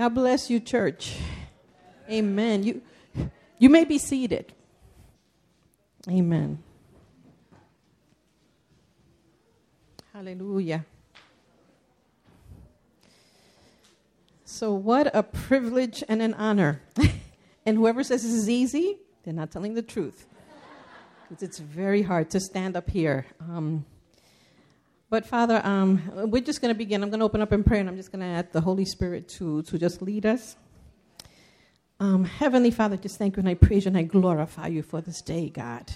[0.00, 1.18] God bless you, church.
[2.10, 2.62] Amen.
[2.62, 2.80] You,
[3.58, 4.54] you may be seated.
[6.08, 6.62] Amen.
[10.14, 10.86] Hallelujah.
[14.46, 16.80] So, what a privilege and an honor.
[17.66, 20.24] and whoever says this is easy, they're not telling the truth.
[21.42, 23.26] It's very hard to stand up here.
[23.38, 23.84] Um,
[25.10, 27.02] but Father, um, we're just going to begin.
[27.02, 28.84] I'm going to open up in prayer, and I'm just going to ask the Holy
[28.84, 30.56] Spirit to, to just lead us.
[31.98, 35.00] Um, Heavenly Father, just thank you, and I praise you, and I glorify you for
[35.00, 35.92] this day, God.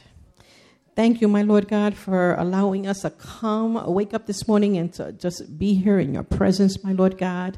[0.96, 4.92] Thank you, my Lord God, for allowing us to come, wake up this morning, and
[4.94, 7.56] to just be here in your presence, my Lord God.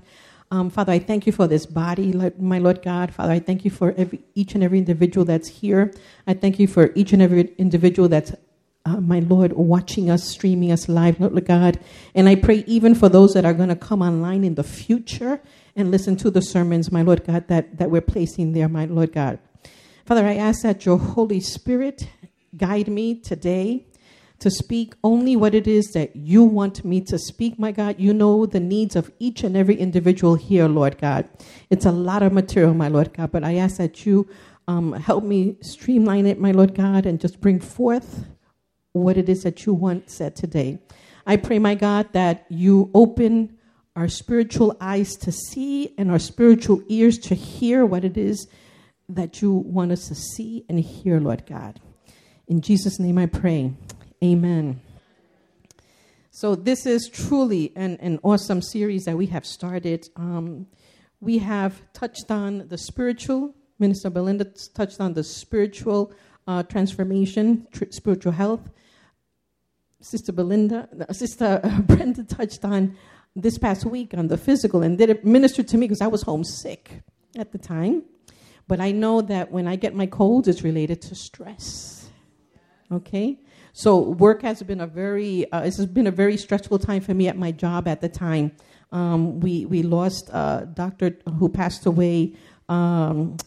[0.51, 3.13] Um, Father, I thank you for this body, my Lord God.
[3.13, 5.93] Father, I thank you for every, each and every individual that's here.
[6.27, 8.33] I thank you for each and every individual that's
[8.87, 11.81] uh, my Lord, watching us, streaming us live, Lord God.
[12.15, 15.41] And I pray even for those that are going to come online in the future
[15.75, 19.13] and listen to the sermons, my Lord God, that, that we're placing there, my Lord
[19.13, 19.41] God.
[20.05, 22.09] Father, I ask that your Holy Spirit
[22.57, 23.87] guide me today
[24.39, 27.97] to speak only what it is that you want me to speak, my God.
[27.99, 31.29] You know the needs of each and every individual here, Lord God.
[31.71, 34.29] It's a lot of material, my Lord God, but I ask that you
[34.69, 38.27] um, help me streamline it, my Lord God, and just bring forth
[39.03, 40.79] what it is that you want said today.
[41.27, 43.59] I pray, my God, that you open
[43.97, 48.47] our spiritual eyes to see and our spiritual ears to hear what it is
[49.09, 51.81] that you want us to see and hear, Lord God.
[52.47, 53.73] In Jesus' name I pray.
[54.23, 54.81] Amen.
[56.31, 60.09] So, this is truly an, an awesome series that we have started.
[60.17, 60.67] Um,
[61.21, 64.45] we have touched on the spiritual, Minister Belinda
[64.75, 66.13] touched on the spiritual
[66.47, 68.69] uh, transformation, tr- spiritual health.
[70.07, 72.97] Sister Belinda, Sister Brenda touched on
[73.35, 76.23] this past week on the physical and did it minister to me because I was
[76.23, 77.03] homesick
[77.37, 78.05] at the time.
[78.69, 82.09] But I know that when I get my colds, it's related to stress.
[82.93, 83.41] Okay?
[83.73, 87.27] So work has been a very, uh, it's been a very stressful time for me
[87.27, 88.53] at my job at the time.
[88.93, 92.37] Um, we, we lost a doctor who passed away
[92.69, 93.39] um,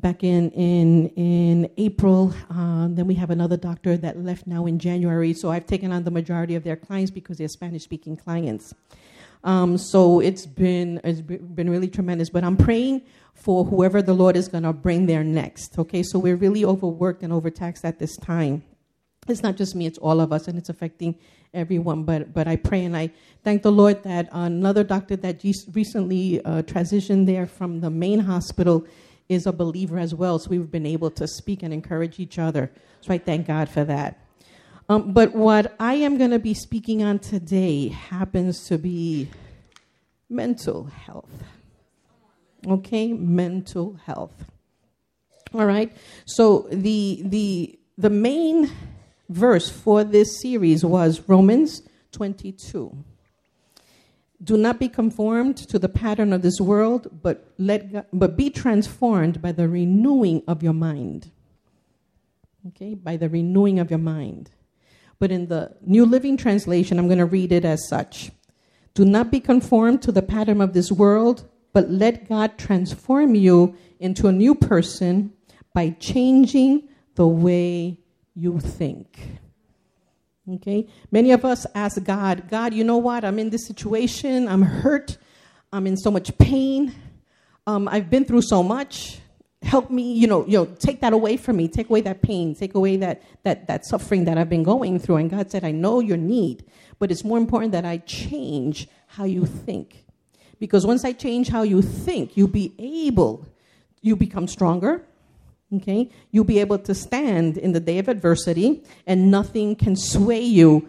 [0.00, 2.34] back in in in April.
[2.50, 5.34] Um, then we have another doctor that left now in January.
[5.34, 8.74] So I've taken on the majority of their clients because they're Spanish speaking clients.
[9.44, 12.30] Um, so it's been it's been really tremendous.
[12.30, 13.02] But I'm praying
[13.34, 15.78] for whoever the Lord is going to bring there next.
[15.78, 18.62] Okay, so we're really overworked and overtaxed at this time.
[19.28, 21.16] It's not just me; it's all of us, and it's affecting
[21.54, 22.04] everyone.
[22.04, 23.10] But but I pray and I
[23.44, 25.42] thank the Lord that another doctor that
[25.72, 28.86] recently uh, transitioned there from the main hospital
[29.28, 30.38] is a believer as well.
[30.38, 32.70] So we've been able to speak and encourage each other.
[33.00, 34.18] So I thank God for that.
[34.88, 39.28] Um, but what I am going to be speaking on today happens to be
[40.30, 41.44] mental health.
[42.66, 44.44] Okay, mental health.
[45.54, 45.94] All right.
[46.24, 48.70] So the the the main
[49.28, 52.96] verse for this series was Romans 22.
[54.42, 58.50] Do not be conformed to the pattern of this world, but, let God, but be
[58.50, 61.30] transformed by the renewing of your mind.
[62.68, 64.50] Okay, by the renewing of your mind.
[65.18, 68.30] But in the New Living Translation, I'm going to read it as such
[68.94, 73.76] Do not be conformed to the pattern of this world, but let God transform you
[74.00, 75.32] into a new person
[75.74, 78.00] by changing the way
[78.34, 79.40] you think.
[80.48, 80.86] Okay?
[81.10, 83.24] Many of us ask God, God, you know what?
[83.24, 84.48] I'm in this situation.
[84.48, 85.18] I'm hurt.
[85.72, 86.94] I'm in so much pain.
[87.66, 89.18] Um, I've been through so much.
[89.60, 91.68] Help me, you know, you know, take that away from me.
[91.68, 92.54] Take away that pain.
[92.54, 95.16] Take away that, that, that suffering that I've been going through.
[95.16, 96.64] And God said, I know your need,
[96.98, 100.04] but it's more important that I change how you think.
[100.58, 103.46] Because once I change how you think, you'll be able,
[104.00, 105.04] you become stronger,
[105.76, 106.10] Okay?
[106.30, 110.88] You'll be able to stand in the day of adversity and nothing can sway you,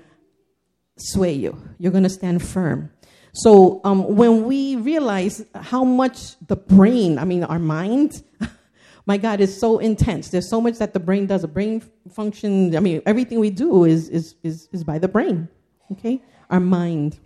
[0.98, 1.62] sway you.
[1.80, 2.92] You're going to stand firm.
[3.34, 8.24] So um, when we realize how much the brain, I mean, our mind,
[9.06, 10.30] my God, is so intense.
[10.30, 11.42] There's so much that the brain does.
[11.42, 15.48] The brain function, I mean, everything we do is, is, is, is by the brain,
[15.92, 16.22] okay?
[16.50, 17.20] Our mind.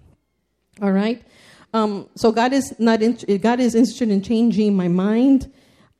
[0.81, 1.21] All right?
[1.73, 5.51] Um, so God is not, in, God is interested in changing my mind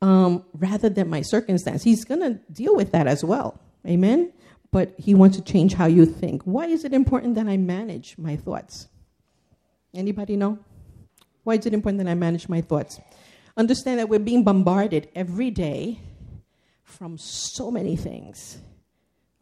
[0.04, 1.82] um, rather than my circumstance.
[1.82, 3.58] He's going to deal with that as well.
[3.86, 4.34] Amen?
[4.70, 6.42] But He wants to change how you think.
[6.42, 8.88] Why is it important that I manage my thoughts?
[9.94, 10.58] Anybody know?
[11.44, 13.00] Why is it important that I manage my thoughts?
[13.56, 16.00] Understand that we're being bombarded every day
[16.82, 18.58] from so many things.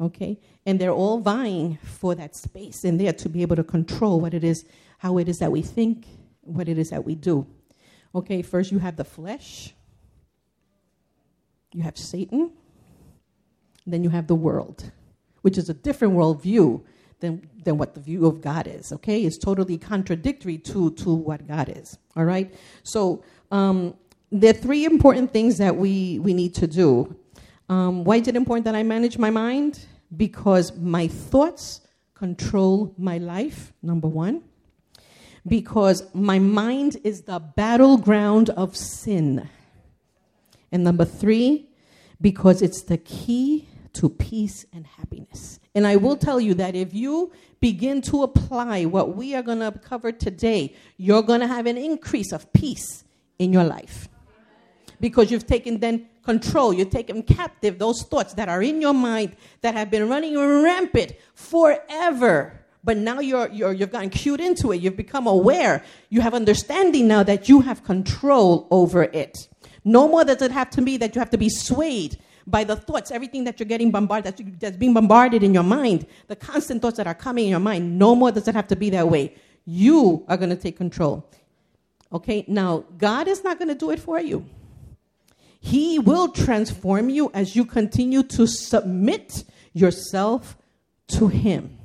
[0.00, 0.38] Okay?
[0.64, 4.32] And they're all vying for that space in there to be able to control what
[4.32, 4.64] it is,
[4.98, 6.06] how it is that we think,
[6.42, 7.48] what it is that we do.
[8.14, 9.74] Okay, first you have the flesh,
[11.72, 12.52] you have Satan,
[13.86, 14.90] then you have the world,
[15.42, 16.82] which is a different worldview
[17.20, 18.92] than, than what the view of God is.
[18.92, 21.98] Okay, it's totally contradictory to, to what God is.
[22.16, 22.52] All right,
[22.82, 23.94] so um,
[24.30, 27.16] there are three important things that we, we need to do.
[27.68, 29.86] Um, why is it important that I manage my mind?
[30.16, 31.80] Because my thoughts
[32.14, 34.42] control my life, number one
[35.46, 39.48] because my mind is the battleground of sin.
[40.72, 41.68] And number three,
[42.20, 45.60] because it's the key to peace and happiness.
[45.74, 47.30] And I will tell you that if you
[47.60, 51.76] begin to apply what we are going to cover today, you're going to have an
[51.76, 53.04] increase of peace
[53.38, 54.08] in your life.
[54.98, 59.36] Because you've taken then control, you've taken captive those thoughts that are in your mind
[59.60, 64.80] that have been running rampant forever but now you're, you're, you've gotten cued into it.
[64.80, 65.84] You've become aware.
[66.08, 69.48] You have understanding now that you have control over it.
[69.84, 72.76] No more does it have to be that you have to be swayed by the
[72.76, 76.82] thoughts, everything that you're getting bombarded, that's, that's being bombarded in your mind, the constant
[76.82, 77.98] thoughts that are coming in your mind.
[77.98, 79.34] No more does it have to be that way.
[79.64, 81.28] You are going to take control.
[82.12, 84.44] Okay, now God is not going to do it for you.
[85.60, 90.56] He will transform you as you continue to submit yourself
[91.08, 91.78] to Him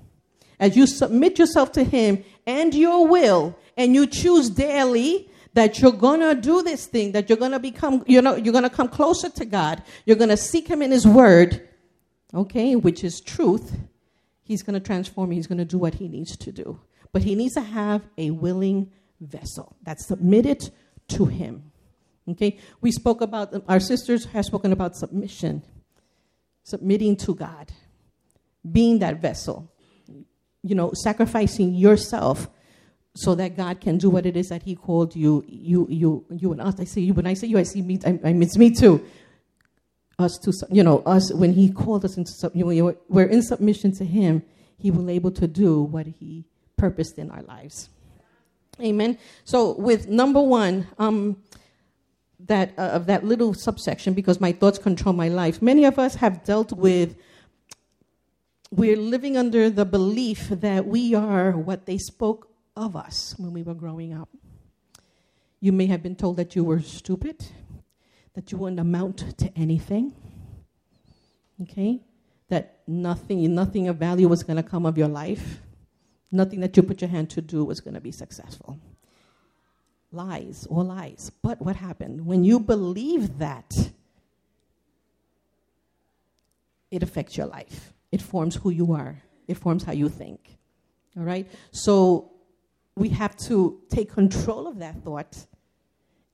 [0.59, 5.91] as you submit yourself to Him and your will, and you choose daily that you're
[5.91, 9.43] gonna do this thing, that you're gonna become, you know, you're gonna come closer to
[9.43, 11.67] God, you're gonna seek Him in His Word,
[12.31, 13.75] okay, which is truth,
[14.43, 16.79] He's gonna transform you, He's gonna do what He needs to do.
[17.11, 20.69] But He needs to have a willing vessel that's submitted
[21.07, 21.71] to Him.
[22.29, 25.63] Okay, we spoke about, our sisters have spoken about submission,
[26.61, 27.71] submitting to God,
[28.71, 29.71] being that vessel
[30.63, 32.49] you know, sacrificing yourself
[33.17, 36.51] so that God can do what it is that He called you, you, you, you
[36.51, 36.79] and us.
[36.79, 37.99] I say you, when I say you, I see me.
[38.05, 39.03] I, I it's me too.
[40.19, 43.91] Us to, you know, us when He called us into, you know, we're in submission
[43.93, 44.43] to Him.
[44.77, 47.89] He will able to do what He purposed in our lives.
[48.79, 49.17] Amen.
[49.45, 51.41] So with number one, um,
[52.39, 55.59] that uh, of that little subsection, because my thoughts control my life.
[55.59, 57.15] Many of us have dealt with
[58.69, 62.47] we're living under the belief that we are what they spoke
[62.77, 64.29] of us when we were growing up.
[65.59, 67.45] You may have been told that you were stupid,
[68.33, 70.13] that you wouldn't amount to anything,
[71.63, 72.01] okay?
[72.49, 75.61] That nothing, nothing of value was going to come of your life,
[76.31, 78.79] nothing that you put your hand to do was going to be successful.
[80.11, 81.31] Lies, all lies.
[81.41, 82.25] But what happened?
[82.25, 83.91] When you believe that,
[86.89, 90.57] it affects your life it forms who you are, it forms how you think.
[91.17, 91.47] All right?
[91.71, 92.31] So
[92.97, 95.45] we have to take control of that thought.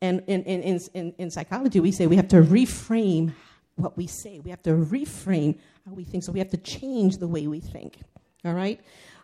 [0.02, 3.34] And in, in, in, in, psychology, we say we have to reframe
[3.76, 4.40] what we say.
[4.40, 6.24] We have to reframe how we think.
[6.24, 8.00] So we have to change the way we think.
[8.46, 8.80] All right?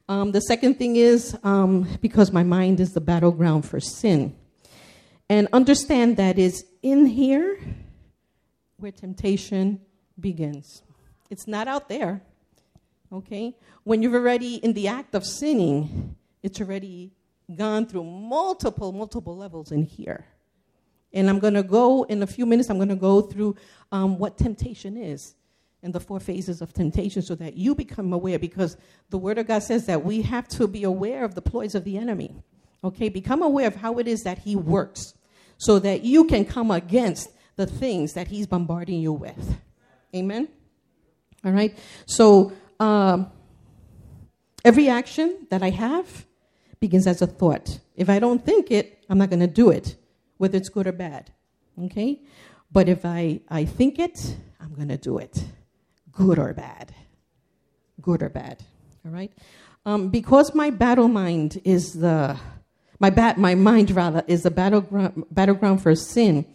[0.08, 4.36] Um, the second thing is um, because my mind is the battleground for sin.
[5.30, 7.60] And understand that is in here
[8.78, 9.82] where temptation
[10.20, 10.82] begins.
[11.30, 12.22] It's not out there.
[13.12, 13.56] Okay?
[13.84, 17.12] When you're already in the act of sinning, it's already
[17.56, 20.26] gone through multiple, multiple levels in here.
[21.14, 23.56] And I'm going to go in a few minutes, I'm going to go through
[23.92, 25.36] um, what temptation is
[25.82, 28.78] and the four phases of temptation so that you become aware because
[29.10, 31.84] the Word of God says that we have to be aware of the ploys of
[31.84, 32.36] the enemy.
[32.84, 33.10] Okay?
[33.10, 35.14] Become aware of how it is that he works
[35.58, 39.58] so that you can come against the things that he's bombarding you with.
[40.16, 40.48] Amen?
[41.44, 41.78] All right?
[42.06, 43.32] So, um,
[44.64, 46.26] every action that I have
[46.80, 47.80] begins as a thought.
[47.96, 49.96] If I don't think it, I'm not going to do it,
[50.38, 51.32] whether it's good or bad.
[51.84, 52.22] Okay?
[52.72, 55.44] But if I, I think it, I'm going to do it,
[56.12, 56.94] good or bad.
[58.02, 58.64] Good or bad.
[59.06, 59.32] All right?
[59.86, 62.38] Um, because my battle mind is the,
[63.00, 66.46] my, bat, my mind rather, is the battleground, battleground for sin,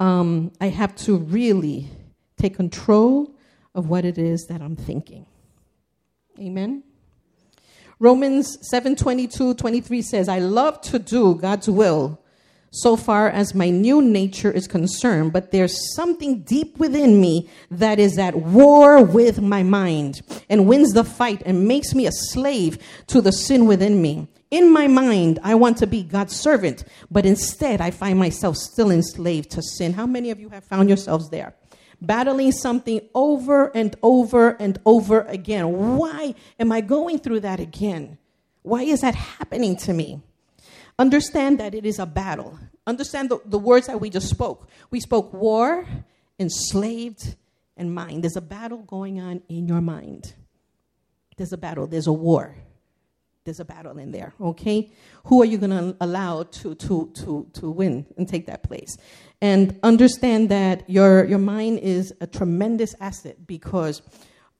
[0.00, 1.88] um, I have to really
[2.36, 3.34] take control
[3.74, 5.26] of what it is that I'm thinking.
[6.38, 6.84] Amen.
[8.00, 12.20] Romans 7 22, 23 says, I love to do God's will
[12.70, 17.98] so far as my new nature is concerned, but there's something deep within me that
[17.98, 22.78] is at war with my mind and wins the fight and makes me a slave
[23.06, 24.28] to the sin within me.
[24.50, 28.90] In my mind, I want to be God's servant, but instead I find myself still
[28.90, 29.92] enslaved to sin.
[29.92, 31.54] How many of you have found yourselves there?
[32.00, 35.96] Battling something over and over and over again.
[35.96, 38.18] Why am I going through that again?
[38.62, 40.20] Why is that happening to me?
[40.98, 42.58] understand that it is a battle.
[42.86, 44.68] Understand the, the words that we just spoke.
[44.90, 45.86] We spoke war,
[46.38, 47.36] enslaved,
[47.76, 48.24] and mind.
[48.24, 50.34] There's a battle going on in your mind.
[51.36, 52.56] There's a battle, there's a war.
[53.44, 54.90] There's a battle in there, okay?
[55.24, 58.98] Who are you going to allow to, to, to, to win and take that place?
[59.40, 64.02] And understand that your, your mind is a tremendous asset because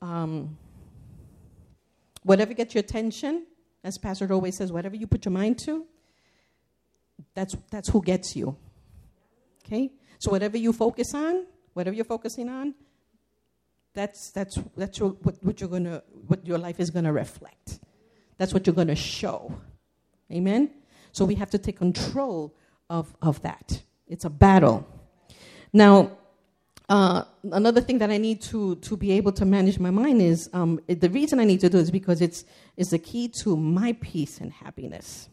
[0.00, 0.56] um,
[2.22, 3.46] whatever gets your attention,
[3.82, 5.84] as Pastor always says, whatever you put your mind to,
[7.34, 8.56] that's, that's who gets you.
[9.64, 9.90] Okay?
[10.18, 12.74] So whatever you focus on, whatever you're focusing on,
[13.94, 17.80] that's, that's, that's your, what, what, you're gonna, what your life is going to reflect.
[18.36, 19.52] That's what you're going to show.
[20.30, 20.70] Amen?
[21.10, 22.54] So we have to take control
[22.88, 23.82] of, of that.
[24.08, 24.86] It's a battle.
[25.72, 26.18] Now,
[26.88, 30.48] uh, another thing that I need to, to be able to manage my mind is
[30.54, 32.44] um, the reason I need to do is because it's,
[32.76, 35.28] it's the key to my peace and happiness.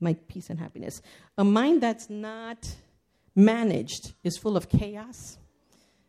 [0.00, 1.02] My peace and happiness.
[1.36, 2.74] A mind that's not
[3.34, 5.36] managed is full of chaos,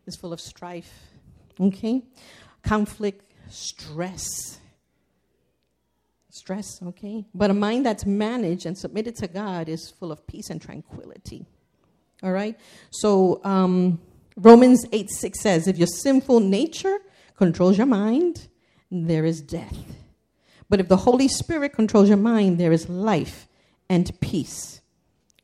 [0.06, 0.94] is full of strife,
[1.60, 2.03] okay?
[2.63, 4.60] Conflict, stress.
[6.29, 7.25] Stress, okay?
[7.34, 11.46] But a mind that's managed and submitted to God is full of peace and tranquility.
[12.24, 12.58] All right?
[12.90, 14.00] So, um,
[14.36, 16.98] Romans 8 6 says, If your sinful nature
[17.36, 18.48] controls your mind,
[18.92, 19.78] there is death.
[20.70, 23.48] But if the Holy Spirit controls your mind, there is life
[23.90, 24.82] and peace.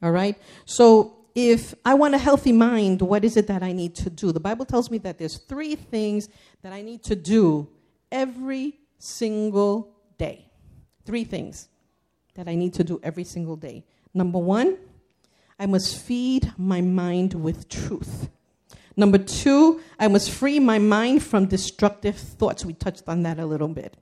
[0.02, 0.38] All right?
[0.66, 4.32] So if I want a healthy mind, what is it that I need to do?
[4.32, 6.30] The Bible tells me that there's three things
[6.62, 7.68] that I need to do
[8.12, 10.46] every single day.
[11.06, 11.68] Three things
[12.36, 13.84] that I need to do every single day.
[14.14, 14.78] Number one,
[15.60, 18.30] I must feed my mind with truth.
[18.98, 22.66] Number two, I must free my mind from destructive thoughts.
[22.66, 23.98] We touched on that a little bit.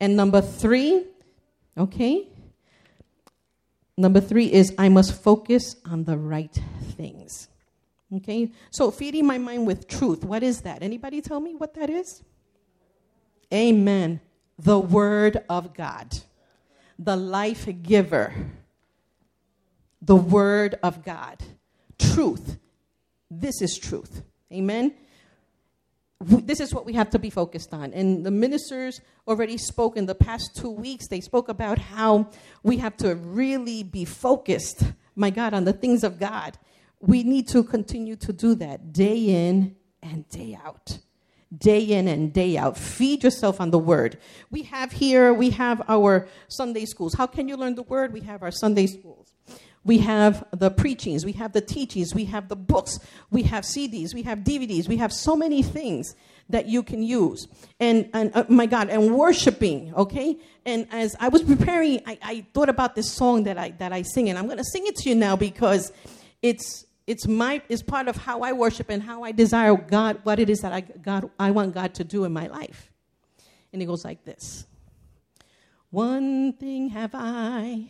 [0.00, 1.06] And number three,
[1.76, 2.28] okay,
[3.96, 6.54] number three is I must focus on the right
[6.96, 7.48] things.
[8.14, 10.24] Okay, so feeding my mind with truth.
[10.24, 10.82] What is that?
[10.82, 12.22] Anybody tell me what that is?
[13.52, 14.20] Amen.
[14.58, 16.14] The Word of God,
[16.98, 18.32] the life giver,
[20.02, 21.42] the Word of God,
[21.98, 22.58] truth.
[23.30, 24.22] This is truth.
[24.52, 24.94] Amen.
[26.20, 27.92] This is what we have to be focused on.
[27.92, 31.08] And the ministers already spoke in the past two weeks.
[31.08, 32.30] They spoke about how
[32.62, 34.82] we have to really be focused,
[35.14, 36.56] my God, on the things of God.
[37.00, 40.98] We need to continue to do that day in and day out
[41.56, 42.76] day in and day out.
[42.76, 44.18] Feed yourself on the word.
[44.50, 47.14] We have here, we have our Sunday schools.
[47.14, 48.12] How can you learn the word?
[48.12, 49.34] We have our Sunday schools.
[49.86, 52.98] We have the preachings, we have the teachings, we have the books,
[53.30, 56.16] we have CDs, we have DVDs, we have so many things
[56.48, 57.46] that you can use.
[57.78, 60.38] And, and uh, my God, and worshiping, okay?
[60.64, 64.02] And as I was preparing, I, I thought about this song that I, that I
[64.02, 65.92] sing, and I'm going to sing it to you now because
[66.42, 70.40] it's, it's, my, it's part of how I worship and how I desire God, what
[70.40, 72.90] it is that I, God, I want God to do in my life.
[73.72, 74.66] And it goes like this
[75.90, 77.88] One thing have I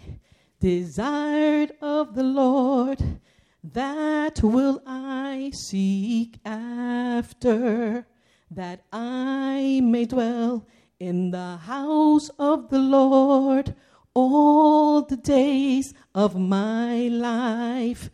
[0.61, 3.21] desired of the Lord,
[3.63, 8.07] that will I seek after,
[8.51, 10.67] that I may dwell
[10.99, 13.75] in the house of the Lord
[14.15, 18.11] all the days of my life,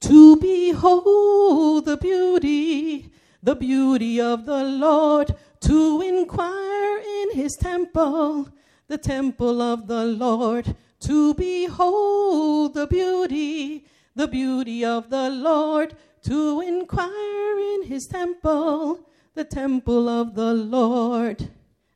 [0.00, 3.10] to behold the beauty,
[3.42, 8.48] the beauty of the Lord, to inquire in his temple,
[8.88, 10.74] the temple of the Lord
[11.04, 13.84] to behold the beauty,
[14.14, 21.50] the beauty of the Lord, to inquire in his temple, the temple of the Lord.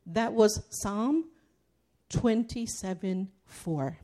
[0.05, 1.25] That was Psalm
[2.09, 3.97] 27 4.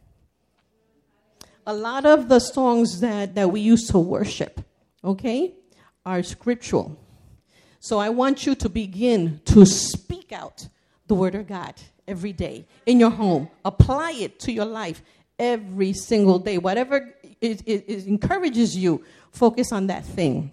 [1.68, 4.62] A lot of the songs that, that we used to worship,
[5.04, 5.54] okay,
[6.06, 7.00] are scriptural.
[7.80, 10.68] So I want you to begin to speak out
[11.08, 11.76] the word of God
[12.08, 13.50] every day in your home.
[13.64, 15.02] Apply it to your life
[15.40, 16.58] every single day.
[16.58, 20.52] Whatever it, it, it encourages you, focus on that thing.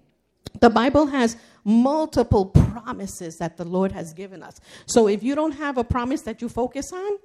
[0.61, 4.61] The Bible has multiple promises that the Lord has given us.
[4.87, 7.19] So if you don't have a promise that you focus on,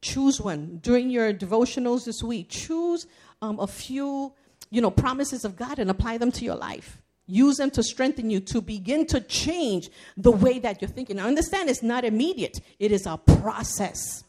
[0.00, 0.78] choose one.
[0.82, 3.06] During your devotionals this week, choose
[3.42, 4.32] um, a few,
[4.70, 7.00] you know, promises of God and apply them to your life.
[7.30, 11.16] Use them to strengthen you to begin to change the way that you're thinking.
[11.16, 14.24] Now, understand it's not immediate, it is a process.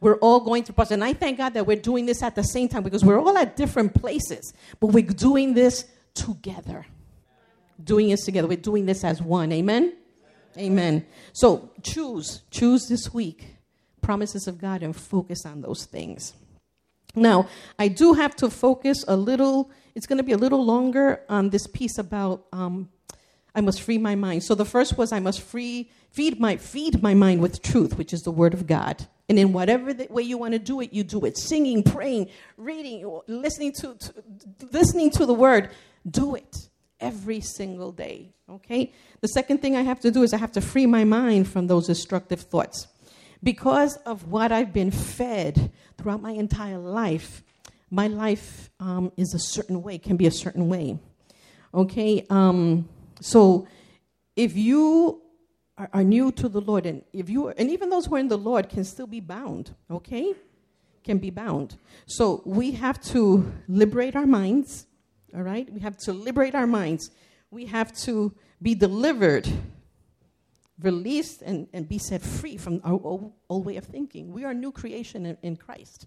[0.00, 0.94] We're all going through process.
[0.94, 3.38] And I thank God that we're doing this at the same time because we're all
[3.38, 5.84] at different places, but we're doing this
[6.14, 6.84] together.
[7.82, 8.48] Doing this together.
[8.48, 9.52] We're doing this as one.
[9.52, 9.94] Amen?
[10.58, 11.06] Amen.
[11.32, 13.56] So choose, choose this week
[14.00, 16.34] promises of God and focus on those things.
[17.14, 21.20] Now, I do have to focus a little, it's going to be a little longer
[21.28, 22.88] on this piece about um,
[23.54, 24.44] I must free my mind.
[24.44, 28.12] So the first was I must free, feed my, feed my mind with truth, which
[28.12, 29.06] is the word of God.
[29.28, 31.36] And in whatever way you want to do it, you do it.
[31.36, 34.14] Singing, praying, reading, listening to, to
[34.70, 35.70] listening to the word.
[36.10, 38.32] Do it every single day.
[38.48, 38.92] Okay?
[39.20, 41.66] The second thing I have to do is I have to free my mind from
[41.66, 42.86] those destructive thoughts.
[43.42, 47.42] Because of what I've been fed throughout my entire life,
[47.90, 50.98] my life um, is a certain way, can be a certain way.
[51.74, 52.24] Okay?
[52.30, 52.88] Um,
[53.20, 53.66] so
[54.36, 55.20] if you
[55.76, 58.28] are, are, new to the Lord, and if you and even those who are in
[58.28, 60.34] the Lord can still be bound, okay?
[61.02, 61.76] Can be bound.
[62.06, 64.86] So we have to liberate our minds,
[65.34, 65.68] all right?
[65.72, 67.10] We have to liberate our minds.
[67.50, 69.48] We have to be delivered
[70.84, 74.32] released and, and be set free from our old, old way of thinking.
[74.32, 76.06] We are new creation in, in Christ.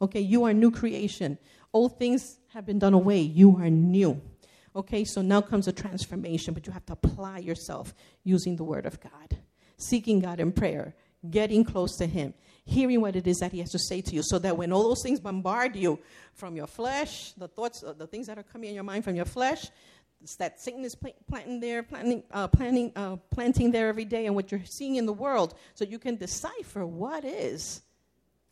[0.00, 1.38] Okay, you are new creation.
[1.72, 3.20] Old things have been done away.
[3.20, 4.20] You are new.
[4.76, 8.86] Okay, so now comes a transformation, but you have to apply yourself using the Word
[8.86, 9.38] of God,
[9.76, 10.94] seeking God in prayer,
[11.28, 12.32] getting close to Him,
[12.64, 14.84] hearing what it is that He has to say to you, so that when all
[14.84, 15.98] those things bombard you
[16.32, 19.16] from your flesh, the thoughts, uh, the things that are coming in your mind from
[19.16, 19.68] your flesh,
[20.38, 20.96] that Satan is
[21.28, 25.06] planting there, planting, uh, planting, uh, planting there every day, and what you're seeing in
[25.06, 27.82] the world, so you can decipher what is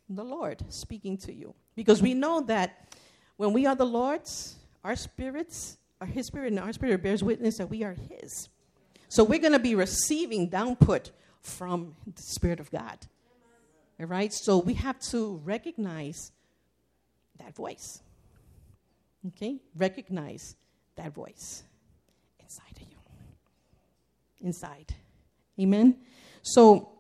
[0.09, 1.55] the Lord speaking to you.
[1.75, 2.89] Because we know that
[3.37, 7.59] when we are the Lord's, our spirits, our His spirit, and our spirit bears witness
[7.59, 8.49] that we are His.
[9.09, 12.99] So we're going to be receiving downput from the Spirit of God.
[14.01, 14.33] All right?
[14.33, 16.33] So we have to recognize
[17.39, 18.03] that voice.
[19.29, 19.59] Okay?
[19.77, 20.57] Recognize
[20.97, 21.63] that voice
[22.41, 22.97] inside of you.
[24.41, 24.95] Inside.
[25.61, 25.97] Amen?
[26.43, 26.91] So,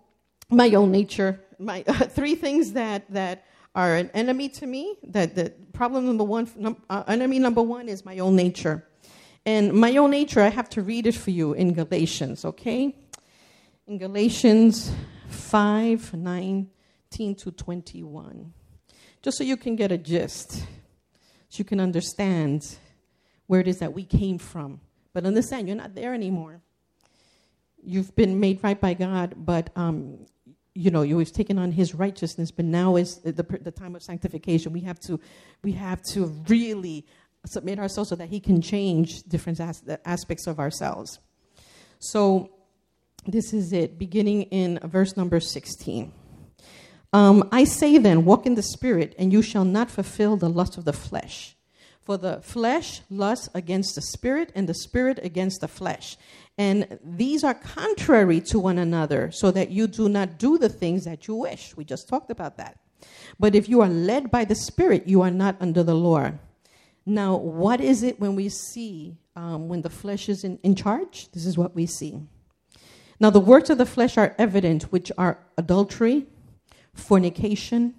[0.48, 5.34] my own nature, my uh, three things that, that are an enemy to me, that
[5.34, 8.84] the problem number one, num, uh, enemy number one is my own nature.
[9.44, 12.96] And my own nature, I have to read it for you in Galatians, okay?
[13.86, 14.90] In Galatians
[15.28, 18.52] 5 19 to 21.
[19.22, 20.52] Just so you can get a gist,
[21.48, 22.78] so you can understand
[23.46, 24.80] where it is that we came from.
[25.12, 26.60] But understand, you're not there anymore.
[27.82, 30.26] You've been made right by God, but um,
[30.74, 32.50] you know you've taken on His righteousness.
[32.50, 34.72] But now is the, the time of sanctification.
[34.72, 35.20] We have to,
[35.62, 37.06] we have to really
[37.46, 41.20] submit ourselves so that He can change different as- aspects of ourselves.
[41.98, 42.50] So
[43.26, 46.12] this is it, beginning in verse number 16.
[47.12, 50.76] Um, I say then, walk in the Spirit, and you shall not fulfill the lust
[50.76, 51.55] of the flesh.
[52.06, 56.16] For the flesh lusts against the spirit, and the spirit against the flesh.
[56.56, 61.04] And these are contrary to one another, so that you do not do the things
[61.04, 61.76] that you wish.
[61.76, 62.78] We just talked about that.
[63.40, 66.30] But if you are led by the Spirit, you are not under the law.
[67.04, 71.28] Now, what is it when we see um, when the flesh is in, in charge?
[71.32, 72.20] This is what we see.
[73.18, 76.26] Now, the works of the flesh are evident, which are adultery,
[76.94, 77.94] fornication,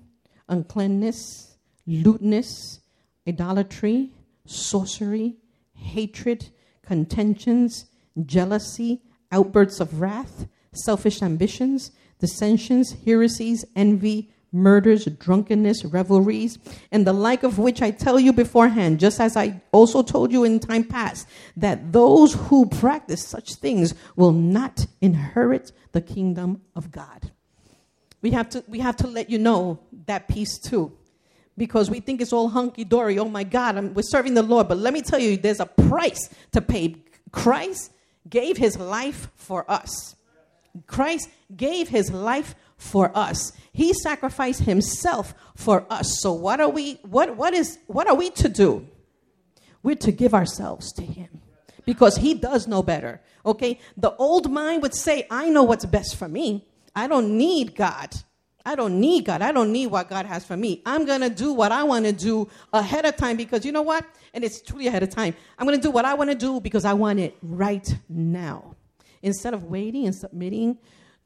[0.47, 2.79] uncleanness, lewdness
[3.27, 4.11] idolatry,
[4.45, 5.35] sorcery,
[5.73, 6.49] hatred,
[6.85, 7.85] contentions,
[8.25, 16.57] jealousy, outbursts of wrath, selfish ambitions, dissensions, heresies, envy, murders, drunkenness, revelries,
[16.91, 20.43] and the like of which I tell you beforehand, just as I also told you
[20.43, 26.91] in time past, that those who practice such things will not inherit the kingdom of
[26.91, 27.31] God.
[28.21, 30.97] We have to, we have to let you know that piece too
[31.57, 33.17] because we think it's all hunky dory.
[33.19, 34.67] Oh my God, I'm, we're serving the Lord.
[34.67, 36.97] But let me tell you, there's a price to pay.
[37.31, 37.91] Christ
[38.29, 40.15] gave his life for us.
[40.85, 43.51] Christ gave his life for us.
[43.73, 46.21] He sacrificed himself for us.
[46.21, 48.87] So what are we what what is what are we to do?
[49.81, 51.41] We're to give ourselves to him.
[51.85, 53.21] Because he does know better.
[53.45, 53.79] Okay?
[53.95, 56.67] The old mind would say, I know what's best for me.
[56.93, 58.13] I don't need God.
[58.67, 59.41] I don't need God.
[59.41, 60.81] I don't need what God has for me.
[60.85, 63.81] I'm going to do what I want to do ahead of time because you know
[63.81, 64.05] what?
[64.33, 65.35] And it's truly ahead of time.
[65.57, 68.75] I'm going to do what I want to do because I want it right now.
[69.21, 70.77] Instead of waiting and submitting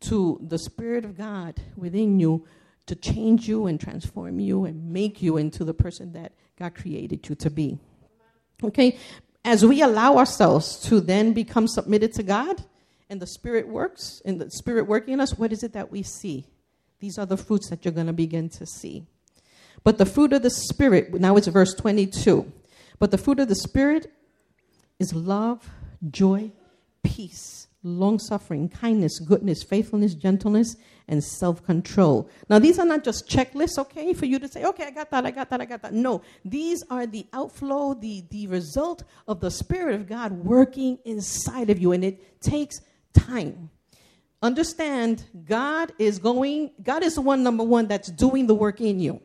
[0.01, 2.45] to the Spirit of God within you
[2.85, 7.27] to change you and transform you and make you into the person that God created
[7.27, 7.79] you to be.
[8.63, 8.99] Okay?
[9.43, 12.63] As we allow ourselves to then become submitted to God
[13.09, 16.03] and the Spirit works, and the Spirit working in us, what is it that we
[16.03, 16.45] see?
[17.01, 19.07] These are the fruits that you're going to begin to see.
[19.83, 22.51] But the fruit of the Spirit, now it's verse 22.
[22.99, 24.11] But the fruit of the Spirit
[24.99, 25.67] is love,
[26.11, 26.51] joy,
[27.01, 30.75] peace, long suffering, kindness, goodness, faithfulness, gentleness,
[31.07, 32.29] and self control.
[32.47, 35.25] Now, these are not just checklists, okay, for you to say, okay, I got that,
[35.25, 35.93] I got that, I got that.
[35.93, 41.71] No, these are the outflow, the, the result of the Spirit of God working inside
[41.71, 42.79] of you, and it takes
[43.15, 43.71] time.
[44.41, 48.99] Understand, God is going, God is the one, number one, that's doing the work in
[48.99, 49.21] you.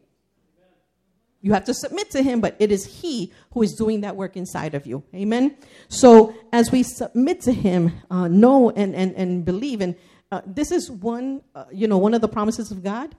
[1.41, 4.37] You have to submit to him, but it is he who is doing that work
[4.37, 5.05] inside of you.
[5.15, 5.57] Amen.
[5.89, 9.95] So as we submit to him, uh, know and, and, and believe, and
[10.33, 13.15] uh, this is one, uh, you know, one of the promises of God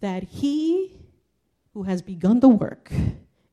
[0.00, 0.96] that he
[1.72, 2.90] who has begun the work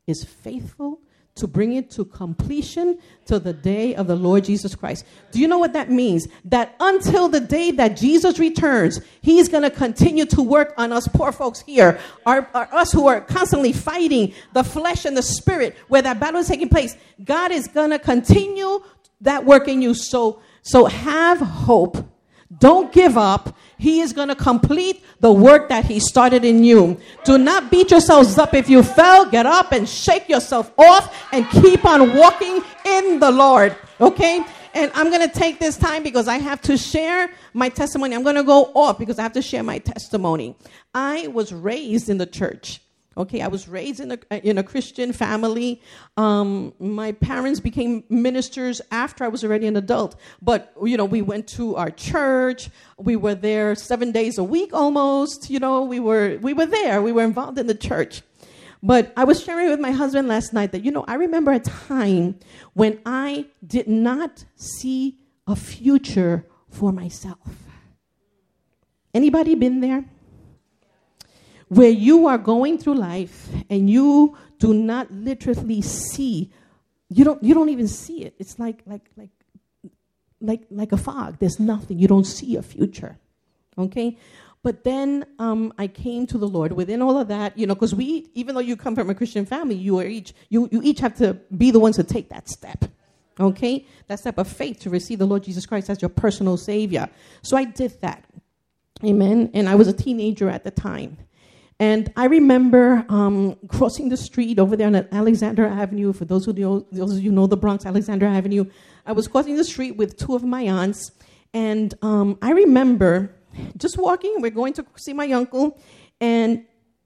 [0.08, 1.02] is faithful
[1.36, 5.06] to bring it to completion to the day of the Lord Jesus Christ.
[5.32, 6.30] Do you know what that means?
[6.46, 11.10] That until the day that Jesus returns, He's going to continue to work on us
[11.10, 15.76] poor folks here, our, our, us who are constantly fighting the flesh and the spirit,
[15.90, 16.96] where that battle is taking place.
[17.24, 18.82] God is going to continue
[19.20, 19.94] that work in you.
[19.94, 21.98] So, so have hope.
[22.60, 23.58] Don't give up.
[23.78, 27.00] He is going to complete the work that He started in you.
[27.24, 28.54] Do not beat yourselves up.
[28.54, 33.32] If you fell, get up and shake yourself off and keep on walking in the
[33.32, 33.76] Lord.
[34.00, 34.44] Okay?
[34.74, 38.14] And I'm going to take this time because I have to share my testimony.
[38.14, 40.56] I'm going to go off because I have to share my testimony.
[40.94, 42.82] I was raised in the church.
[43.18, 45.82] Okay, I was raised in a, in a Christian family.
[46.18, 50.20] Um, my parents became ministers after I was already an adult.
[50.42, 52.70] But, you know, we went to our church.
[52.98, 55.50] We were there seven days a week almost.
[55.50, 57.02] You know, we were, we were there.
[57.02, 58.22] We were involved in the church.
[58.84, 61.60] But I was sharing with my husband last night that, you know, I remember a
[61.60, 62.38] time
[62.74, 67.40] when I did not see a future for myself.
[69.14, 70.04] Anybody been there?
[71.70, 76.52] Where you are going through life and you do not literally see
[77.10, 78.36] you don't you don't even see it.
[78.40, 79.30] It's like like like
[80.42, 81.38] like like a fog.
[81.40, 82.00] There's nothing.
[82.00, 83.18] You don't see a future.
[83.78, 84.18] Okay?
[84.64, 86.72] But then um, i came to the lord.
[86.72, 89.46] Within all of that you know because we even though you come from a christian
[89.46, 92.50] family you are each you, you each have to be the ones to take that
[92.50, 92.86] step.
[93.40, 93.86] Okay?
[94.08, 97.10] That step of faith to receive the lord jesus christ as your personal savior.
[97.44, 98.24] So i did that.
[99.04, 99.52] Amen?
[99.54, 101.18] And i was a teenager at the time
[101.80, 106.14] and I remember um, crossing the street over there on Alexander Avenue.
[106.14, 108.66] For those who know, those of you know the Bronx, Alexander Avenue.
[109.06, 111.12] I was crossing the street with two of my aunts,
[111.54, 113.36] and um, I remember
[113.78, 114.42] just walking.
[114.42, 115.78] We're going to see my uncle,
[116.22, 116.66] and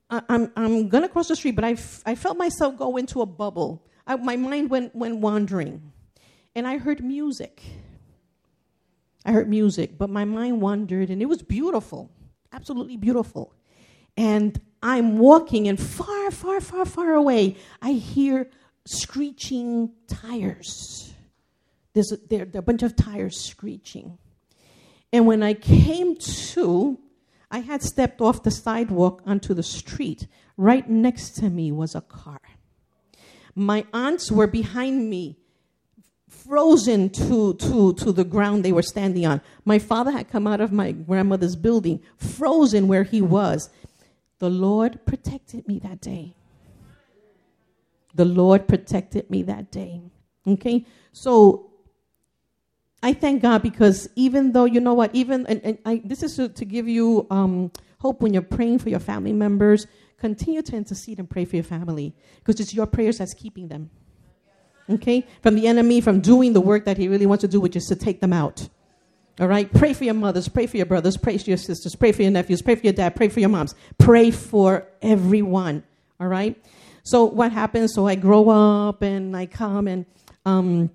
[0.09, 3.21] I, I'm I'm gonna cross the street, but I, f- I felt myself go into
[3.21, 3.87] a bubble.
[4.05, 5.91] I, my mind went went wandering,
[6.55, 7.63] and I heard music.
[9.25, 12.11] I heard music, but my mind wandered, and it was beautiful,
[12.53, 13.53] absolutely beautiful.
[14.17, 18.49] And I'm walking, and far, far, far, far away, I hear
[18.85, 21.13] screeching tires.
[21.93, 24.17] There's a, there, there are a bunch of tires screeching.
[25.11, 26.99] And when I came to,
[27.51, 30.27] I had stepped off the sidewalk onto the street.
[30.55, 32.41] Right next to me was a car.
[33.55, 35.37] My aunts were behind me,
[36.29, 39.41] frozen to, to, to the ground they were standing on.
[39.65, 43.69] My father had come out of my grandmother's building, frozen where he was.
[44.39, 46.35] The Lord protected me that day.
[48.15, 50.01] The Lord protected me that day.
[50.47, 50.85] Okay?
[51.11, 51.71] So
[53.03, 56.35] I thank God because even though, you know what, even, and, and I, this is
[56.37, 60.75] to, to give you um, hope when you're praying for your family members, continue to
[60.75, 63.89] intercede and pray for your family because it's your prayers that's keeping them.
[64.89, 65.25] Okay?
[65.43, 67.85] From the enemy, from doing the work that he really wants to do, which is
[67.87, 68.67] to take them out.
[69.39, 69.71] All right?
[69.71, 72.31] Pray for your mothers, pray for your brothers, pray for your sisters, pray for your
[72.31, 73.73] nephews, pray for your dad, pray for your moms.
[73.97, 75.83] Pray for everyone.
[76.19, 76.61] All right?
[77.03, 77.93] So what happens?
[77.93, 80.05] So I grow up and I come and
[80.45, 80.89] um,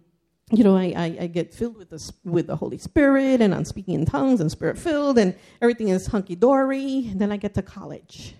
[0.50, 3.64] you know, I, I, I, get filled with the, with the Holy Spirit and I'm
[3.64, 7.12] speaking in tongues and spirit filled and everything is hunky dory.
[7.14, 8.34] Then I get to college.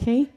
[0.00, 0.28] Okay?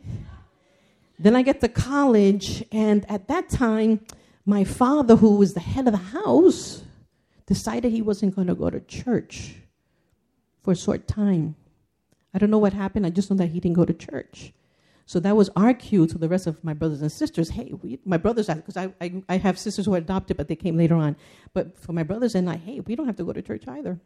[1.20, 4.02] Then I get to college, and at that time,
[4.46, 6.83] my father, who was the head of the house,
[7.46, 9.56] decided he wasn't going to go to church
[10.62, 11.56] for a short time.
[12.34, 13.06] I don't know what happened.
[13.06, 14.54] I just know that he didn't go to church.
[15.06, 17.50] So that was our cue to the rest of my brothers and sisters.
[17.50, 20.56] Hey, we, my brothers, because I, I, I have sisters who are adopted, but they
[20.56, 21.18] came later on.
[21.54, 24.00] But for my brothers and I, hey, we don't have to go to church either.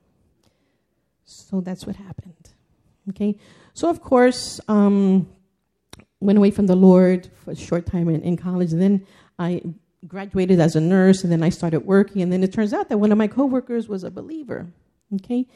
[1.25, 2.49] So that's what happened.
[3.09, 3.37] Okay?
[3.73, 5.29] So, of course, um,
[6.19, 8.73] went away from the Lord for a short time in, in college.
[8.73, 9.05] And then
[9.37, 9.61] I
[10.05, 12.21] graduated as a nurse and then I started working.
[12.21, 14.67] And then it turns out that one of my coworkers was a believer,
[15.15, 15.47] okay?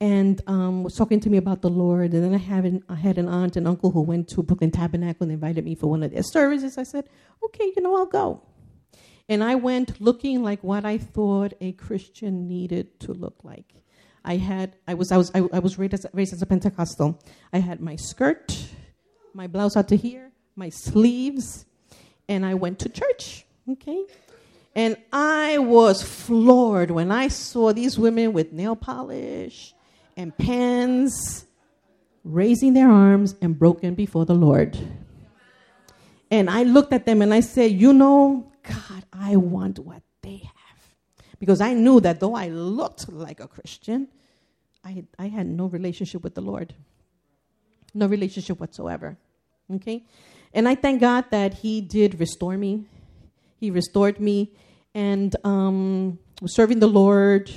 [0.00, 2.12] And um, was talking to me about the Lord.
[2.12, 4.70] And then I, have an, I had an aunt and uncle who went to Brooklyn
[4.70, 6.78] Tabernacle and invited me for one of their services.
[6.78, 7.08] I said,
[7.44, 8.42] okay, you know, I'll go.
[9.28, 13.74] And I went looking like what I thought a Christian needed to look like.
[14.24, 17.20] I had, I was, I was, I, I was raised as, raised as a Pentecostal.
[17.52, 18.56] I had my skirt,
[19.34, 21.66] my blouse out to here, my sleeves,
[22.28, 23.46] and I went to church.
[23.70, 24.04] Okay,
[24.74, 29.74] and I was floored when I saw these women with nail polish
[30.16, 31.46] and pens
[32.24, 34.78] raising their arms and broken before the Lord.
[36.30, 40.36] And I looked at them and I said, You know, God, I want what they
[40.36, 40.94] have.
[41.38, 44.08] Because I knew that though I looked like a Christian,
[44.84, 46.74] I, I had no relationship with the Lord.
[47.94, 49.16] No relationship whatsoever.
[49.72, 50.04] Okay?
[50.52, 52.84] And I thank God that He did restore me.
[53.58, 54.52] He restored me
[54.94, 57.50] and um, was serving the Lord.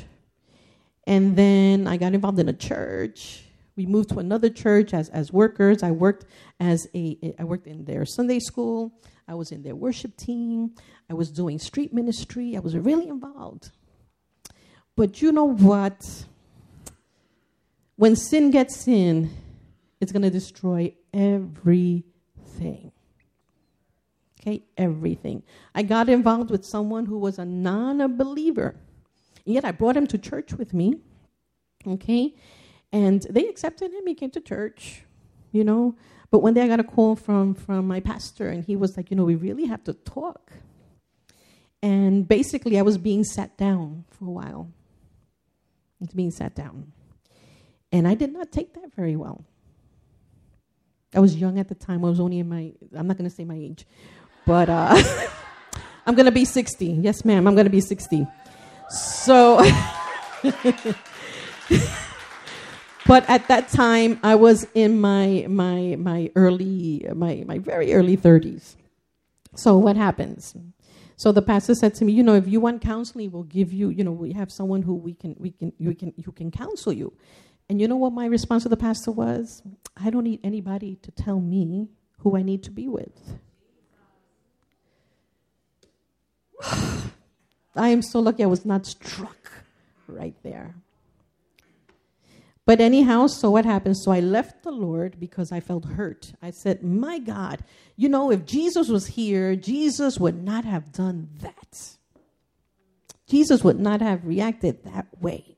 [1.05, 3.45] And then I got involved in a church.
[3.75, 5.83] We moved to another church as, as workers.
[5.83, 6.25] I worked
[6.59, 8.93] as a I worked in their Sunday school.
[9.27, 10.75] I was in their worship team.
[11.09, 12.57] I was doing street ministry.
[12.57, 13.71] I was really involved.
[14.95, 16.25] But you know what?
[17.95, 19.29] When sin gets in,
[19.99, 22.90] it's going to destroy everything.
[24.41, 25.43] Okay, everything.
[25.75, 28.75] I got involved with someone who was a non believer.
[29.45, 30.95] Yet I brought him to church with me.
[31.87, 32.35] Okay,
[32.91, 34.05] and they accepted him.
[34.05, 35.03] He came to church,
[35.51, 35.95] you know.
[36.31, 39.11] But one day I got a call from, from my pastor, and he was like,
[39.11, 40.53] you know, we really have to talk.
[41.83, 44.69] And basically, I was being sat down for a while.
[45.99, 46.93] It's being sat down.
[47.91, 49.43] And I did not take that very well.
[51.13, 52.05] I was young at the time.
[52.05, 53.85] I was only in my, I'm not going to say my age,
[54.45, 55.01] but uh,
[56.05, 56.85] I'm going to be 60.
[56.85, 58.27] Yes, ma'am, I'm going to be 60.
[58.89, 59.57] So,
[63.07, 68.17] but at that time, I was in my, my, my early, my, my very early
[68.17, 68.75] 30s.
[69.55, 70.55] So, what happens?
[71.21, 73.89] So the pastor said to me, you know, if you want counseling, we'll give you,
[73.89, 76.91] you know, we have someone who we can, we can, you can, who can counsel
[76.91, 77.13] you.
[77.69, 79.61] And you know what my response to the pastor was?
[79.95, 83.37] I don't need anybody to tell me who I need to be with.
[87.75, 89.51] I am so lucky I was not struck
[90.07, 90.75] right there.
[92.65, 93.97] But anyhow, so what happened?
[93.97, 96.33] So I left the Lord because I felt hurt.
[96.41, 97.63] I said, My God,
[97.95, 101.97] you know, if Jesus was here, Jesus would not have done that.
[103.27, 105.57] Jesus would not have reacted that way.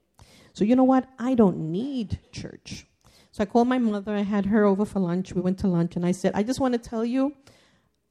[0.53, 1.09] So you know what?
[1.19, 2.85] I don't need church.
[3.31, 4.15] So I called my mother.
[4.15, 5.33] I had her over for lunch.
[5.33, 7.33] We went to lunch, and I said, I just want to tell you,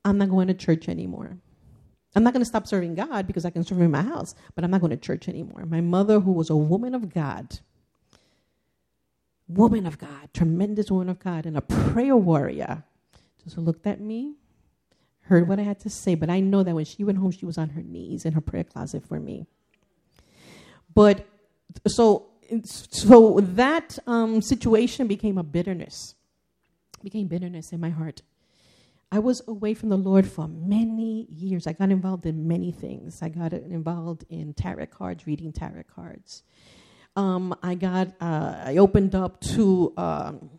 [0.04, 1.38] I'm not going to church anymore.
[2.14, 4.64] I'm not going to stop serving God because I can serve in my house, but
[4.64, 5.64] I'm not going to church anymore.
[5.64, 7.60] My mother, who was a woman of God,
[9.48, 12.84] woman of God, tremendous woman of God, and a prayer warrior,
[13.42, 14.34] just looked at me,
[15.22, 17.46] heard what I had to say, but I know that when she went home, she
[17.46, 19.46] was on her knees in her prayer closet for me.
[20.94, 21.26] But
[21.86, 22.26] so,
[22.64, 26.14] so that um, situation became a bitterness,
[27.02, 28.20] became bitterness in my heart.
[29.12, 31.66] I was away from the Lord for many years.
[31.66, 33.20] I got involved in many things.
[33.20, 36.42] I got involved in tarot cards, reading tarot cards.
[37.14, 40.50] Um, I got, uh, I opened up to um,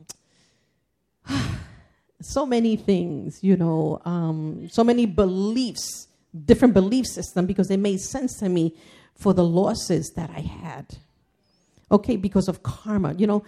[2.22, 6.08] so many things, you know, um, so many beliefs,
[6.46, 8.76] different belief system, because it made sense to me
[9.16, 11.00] for the losses that I had.
[11.92, 13.44] Okay, because of karma, you know,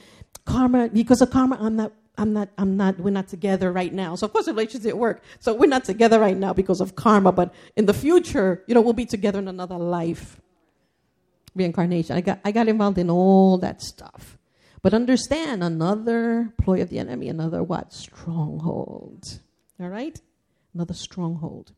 [0.46, 0.90] karma.
[0.90, 4.16] Because of karma, I'm not I'm not, I'm not, we're not together right now.
[4.16, 5.22] So of course, relations didn't work.
[5.40, 8.82] So we're not together right now because of karma, but in the future, you know,
[8.82, 10.40] we'll be together in another life.
[11.56, 12.16] Reincarnation.
[12.16, 14.38] I got, I got involved in all that stuff.
[14.82, 17.92] But understand another ploy of the enemy, another what?
[17.92, 19.40] Stronghold.
[19.80, 20.20] All right?
[20.74, 21.72] Another stronghold.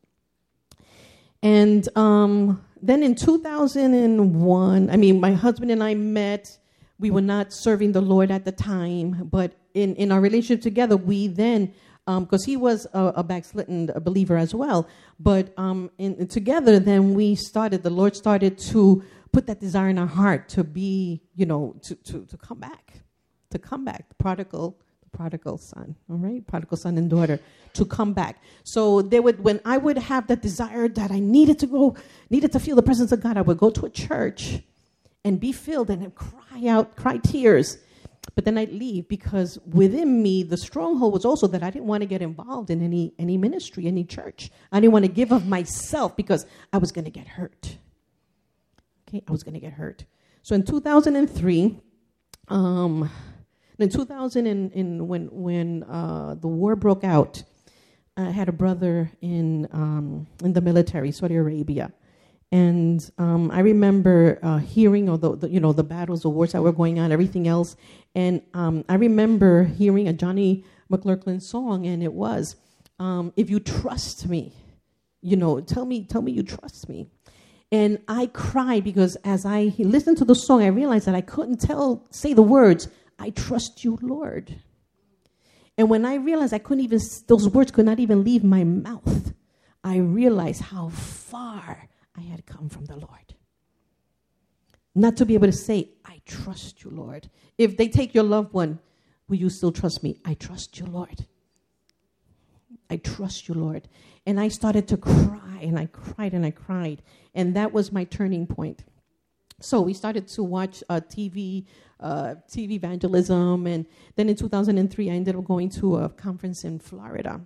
[1.42, 6.58] And um, then in 2001, I mean, my husband and I met.
[6.98, 10.96] We were not serving the Lord at the time, but in, in our relationship together,
[10.96, 11.72] we then,
[12.06, 14.88] because um, he was a, a backslidden believer as well,
[15.20, 19.98] but um, in, together, then we started, the Lord started to put that desire in
[19.98, 23.02] our heart to be, you know, to, to, to come back,
[23.50, 27.38] to come back, the prodigal, the prodigal son, all right, prodigal son and daughter,
[27.74, 28.42] to come back.
[28.64, 31.94] So they would, when I would have that desire that I needed to go,
[32.30, 34.60] needed to feel the presence of God, I would go to a church
[35.24, 37.76] and be filled and cry out, cry tears
[38.34, 42.02] but then I'd leave because within me, the stronghold was also that I didn't want
[42.02, 44.50] to get involved in any, any ministry, any church.
[44.70, 47.78] I didn't want to give of myself because I was going to get hurt.
[49.08, 50.04] Okay, I was going to get hurt.
[50.42, 51.80] So in 2003,
[52.48, 53.10] um,
[53.78, 57.42] in 2000, in, in when, when uh, the war broke out,
[58.16, 61.92] I had a brother in, um, in the military, Saudi Arabia.
[62.50, 66.62] And um, I remember uh, hearing, although the, you know the battles, the wars that
[66.62, 67.76] were going on, everything else.
[68.14, 72.56] And um, I remember hearing a Donnie McClurkin song, and it was,
[72.98, 74.54] um, "If you trust me,
[75.20, 77.10] you know, tell me, tell me you trust me."
[77.70, 81.60] And I cried because as I listened to the song, I realized that I couldn't
[81.60, 84.56] tell, say the words, "I trust you, Lord."
[85.76, 89.34] And when I realized I couldn't even, those words could not even leave my mouth,
[89.84, 93.34] I realized how far I had come from the Lord.
[94.94, 97.30] Not to be able to say, I trust you, Lord.
[97.56, 98.80] If they take your loved one,
[99.28, 100.20] will you still trust me?
[100.24, 101.26] I trust you, Lord.
[102.90, 103.88] I trust you, Lord.
[104.26, 107.02] And I started to cry, and I cried and I cried.
[107.34, 108.84] And that was my turning point.
[109.60, 111.66] So we started to watch uh, TV,
[112.00, 116.78] uh, TV evangelism, and then in 2003, I ended up going to a conference in
[116.78, 117.40] Florida.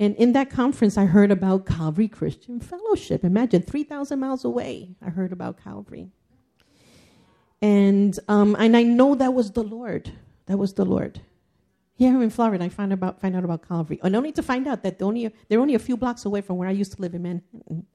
[0.00, 3.24] And in that conference, I heard about Calvary Christian Fellowship.
[3.24, 6.08] Imagine 3,000 miles away, I heard about Calvary.
[7.62, 10.12] And, um, and I know that was the Lord.
[10.46, 11.20] That was the Lord.
[11.94, 14.00] Here in Florida, I found, about, find out about Calvary.
[14.02, 16.56] And only to find out that they're only, they're only a few blocks away from
[16.56, 17.86] where I used to live in Manhattan.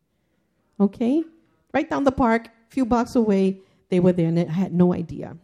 [0.80, 1.24] Okay?
[1.74, 3.60] Right down the park, a few blocks away,
[3.90, 5.36] they were there, and I had no idea.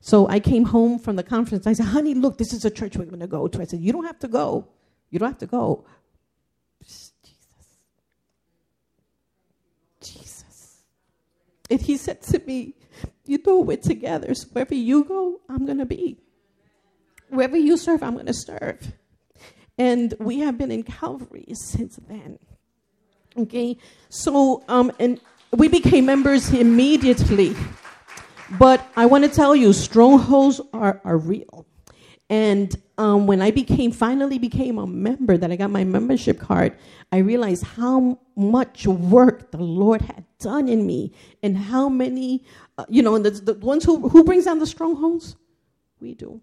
[0.00, 1.66] So I came home from the conference.
[1.66, 3.60] I said, honey, look, this is a church we're going to go to.
[3.60, 4.68] I said, you don't have to go.
[5.14, 5.84] You don't have to go.
[6.82, 7.20] Jesus.
[10.02, 10.82] Jesus.
[11.70, 12.74] And he said to me,
[13.24, 14.34] You know, we're together.
[14.34, 16.18] So wherever you go, I'm going to be.
[17.28, 18.92] Wherever you serve, I'm going to serve.
[19.78, 22.40] And we have been in Calvary since then.
[23.38, 23.78] Okay?
[24.08, 25.20] So, um, and
[25.52, 27.54] we became members immediately.
[28.58, 31.66] But I want to tell you, strongholds are, are real.
[32.34, 36.76] And um, when I became finally became a member, that I got my membership card,
[37.12, 41.12] I realized how much work the Lord had done in me,
[41.44, 42.44] and how many,
[42.76, 45.36] uh, you know, and the, the ones who who brings down the strongholds,
[46.00, 46.40] we do,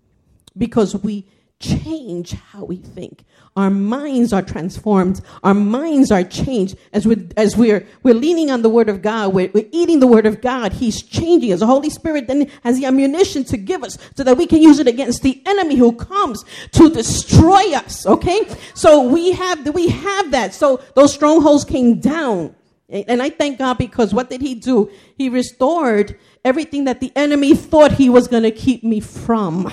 [0.58, 1.28] because we
[1.62, 3.24] change how we think.
[3.56, 5.21] Our minds are transformed.
[5.43, 9.34] Our minds are changed as we as we're we're leaning on the Word of God.
[9.34, 10.74] We're, we're eating the Word of God.
[10.74, 11.60] He's changing us.
[11.60, 14.80] The Holy Spirit then has the ammunition to give us so that we can use
[14.80, 18.06] it against the enemy who comes to destroy us.
[18.06, 20.54] Okay, so we have we have that.
[20.54, 22.56] So those strongholds came down,
[22.89, 24.89] and I thank God because what did He do?
[25.17, 29.71] He restored everything that the enemy thought he was going to keep me from.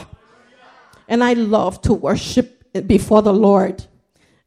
[1.08, 3.84] And I love to worship before the Lord.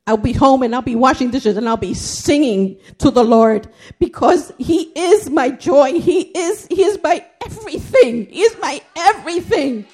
[0.07, 3.67] I'll be home and I'll be washing dishes and I'll be singing to the Lord
[3.99, 5.99] because He is my joy.
[5.99, 8.25] He is, He is my everything.
[8.27, 9.85] He is my everything.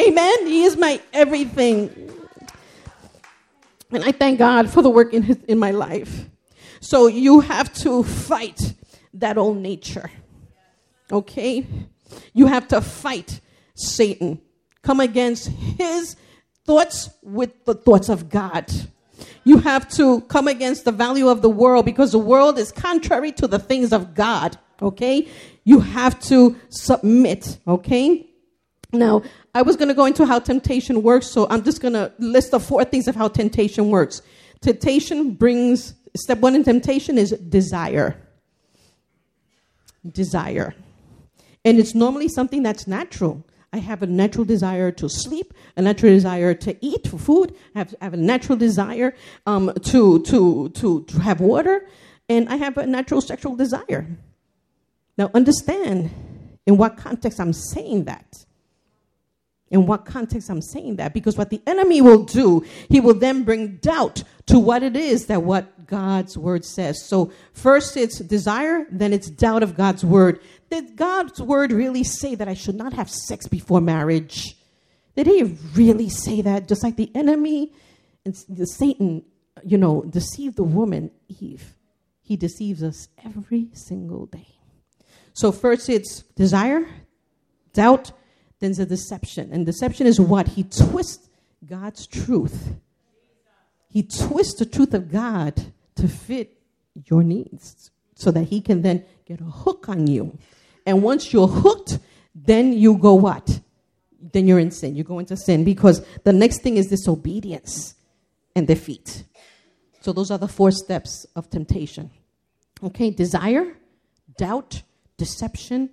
[0.00, 0.46] Amen.
[0.46, 2.12] He is my everything.
[3.90, 6.26] And I thank God for the work in, his, in my life.
[6.80, 8.74] So you have to fight
[9.14, 10.10] that old nature.
[11.10, 11.66] Okay?
[12.32, 13.40] You have to fight
[13.74, 14.40] Satan
[14.88, 16.16] come against his
[16.64, 18.64] thoughts with the thoughts of God.
[19.44, 23.30] You have to come against the value of the world because the world is contrary
[23.32, 24.56] to the things of God.
[24.80, 25.28] Okay?
[25.64, 27.58] You have to submit.
[27.68, 28.30] Okay?
[28.90, 29.20] Now,
[29.54, 32.52] I was going to go into how temptation works, so I'm just going to list
[32.52, 34.22] the four things of how temptation works.
[34.62, 38.16] Temptation brings, step one in temptation is desire.
[40.10, 40.74] Desire.
[41.62, 43.44] And it's normally something that's natural.
[43.72, 47.80] I have a natural desire to sleep, a natural desire to eat for food, I
[47.80, 49.14] have, I have a natural desire
[49.46, 51.86] um, to, to, to, to have water,
[52.28, 54.06] and I have a natural sexual desire.
[55.18, 56.10] Now, understand
[56.66, 58.44] in what context I'm saying that.
[59.70, 61.12] In what context I'm saying that.
[61.12, 65.26] Because what the enemy will do, he will then bring doubt to what it is
[65.26, 67.04] that what God's word says.
[67.06, 70.40] So, first it's desire, then it's doubt of God's word.
[70.70, 74.56] Did God's word really say that I should not have sex before marriage?
[75.16, 76.68] Did he really say that?
[76.68, 77.72] Just like the enemy
[78.24, 79.24] and the Satan,
[79.64, 81.74] you know, deceived the woman, Eve.
[82.22, 84.48] He deceives us every single day.
[85.32, 86.86] So first it's desire,
[87.72, 88.12] doubt,
[88.60, 89.50] then the deception.
[89.52, 90.48] And deception is what?
[90.48, 91.28] He twists
[91.64, 92.74] God's truth.
[93.88, 96.58] He twists the truth of God to fit
[96.94, 100.36] your needs so that he can then get a hook on you.
[100.84, 101.98] And once you're hooked,
[102.34, 103.60] then you go what?
[104.20, 104.96] Then you're in sin.
[104.96, 107.94] You go into sin because the next thing is disobedience
[108.54, 109.24] and defeat.
[110.00, 112.10] So those are the four steps of temptation.
[112.82, 113.76] Okay, desire,
[114.36, 114.82] doubt,
[115.16, 115.90] deception,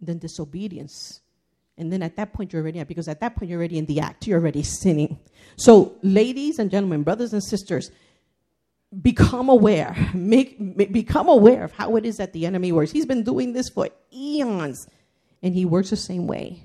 [0.00, 1.20] then disobedience.
[1.78, 4.00] And then at that point, you're already, because at that point, you're already in the
[4.00, 4.26] act.
[4.26, 5.18] You're already sinning.
[5.56, 7.90] So, ladies and gentlemen, brothers and sisters,
[9.02, 12.90] become aware, make, make, become aware of how it is that the enemy works.
[12.90, 14.86] He's been doing this for eons,
[15.42, 16.64] and he works the same way.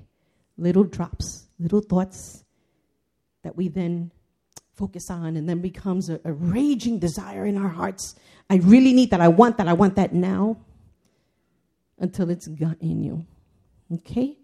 [0.58, 2.44] Little drops, little thoughts
[3.42, 4.10] that we then
[4.74, 8.14] focus on, and then becomes a, a raging desire in our hearts.
[8.50, 9.20] I really need that.
[9.20, 9.68] I want that.
[9.68, 10.58] I want that now.
[11.98, 13.26] Until it's got in you.
[13.92, 14.36] Okay?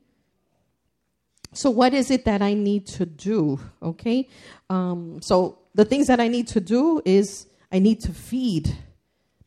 [1.53, 3.61] So, what is it that I need to do?
[3.83, 4.29] Okay?
[4.71, 8.77] Um, so, the things that I need to do is I need to feed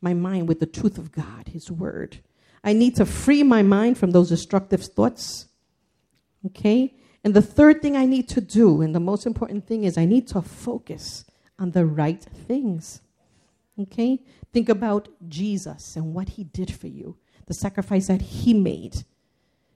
[0.01, 2.19] my mind with the truth of God, His Word.
[2.63, 5.47] I need to free my mind from those destructive thoughts.
[6.45, 6.95] Okay?
[7.23, 10.05] And the third thing I need to do, and the most important thing, is I
[10.05, 11.25] need to focus
[11.59, 13.01] on the right things.
[13.79, 14.23] Okay?
[14.51, 19.03] Think about Jesus and what He did for you, the sacrifice that He made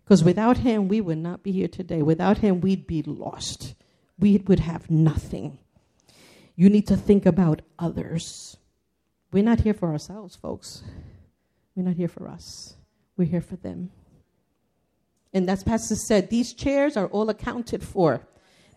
[0.09, 2.01] because without him, we would not be here today.
[2.01, 3.75] Without him, we'd be lost.
[4.17, 5.59] We would have nothing.
[6.59, 8.57] You need to think about others.
[9.31, 10.83] We're not here for ourselves, folks.
[11.73, 12.75] We're not here for us.
[13.15, 13.91] We're here for them.
[15.33, 18.27] And as Pastor said, these chairs are all accounted for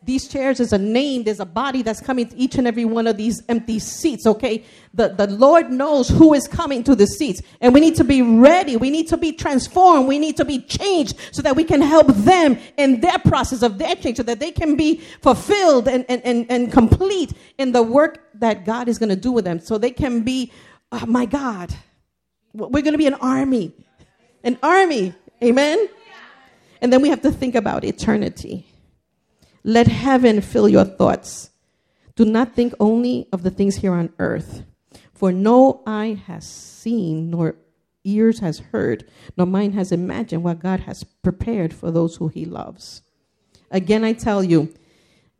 [0.04, 3.06] these chairs is a name, there's a body that's coming to each and every one
[3.06, 4.64] of these empty seats, okay?
[4.94, 7.40] The, the Lord knows who is coming to the seats.
[7.60, 8.76] And we need to be ready.
[8.76, 10.08] We need to be transformed.
[10.08, 13.78] We need to be changed so that we can help them in their process of
[13.78, 17.82] their change so that they can be fulfilled and, and, and, and complete in the
[17.82, 19.60] work that God is going to do with them.
[19.60, 20.52] So they can be,
[20.90, 21.72] oh my God,
[22.52, 23.72] we're going to be an army.
[24.42, 25.14] An army.
[25.42, 25.88] Amen?
[26.80, 28.66] And then we have to think about eternity.
[29.64, 31.50] Let heaven fill your thoughts.
[32.16, 34.64] Do not think only of the things here on earth.
[35.14, 37.54] For no eye has seen, nor
[38.04, 42.44] ears has heard, nor mind has imagined what God has prepared for those who he
[42.44, 43.02] loves.
[43.70, 44.74] Again, I tell you,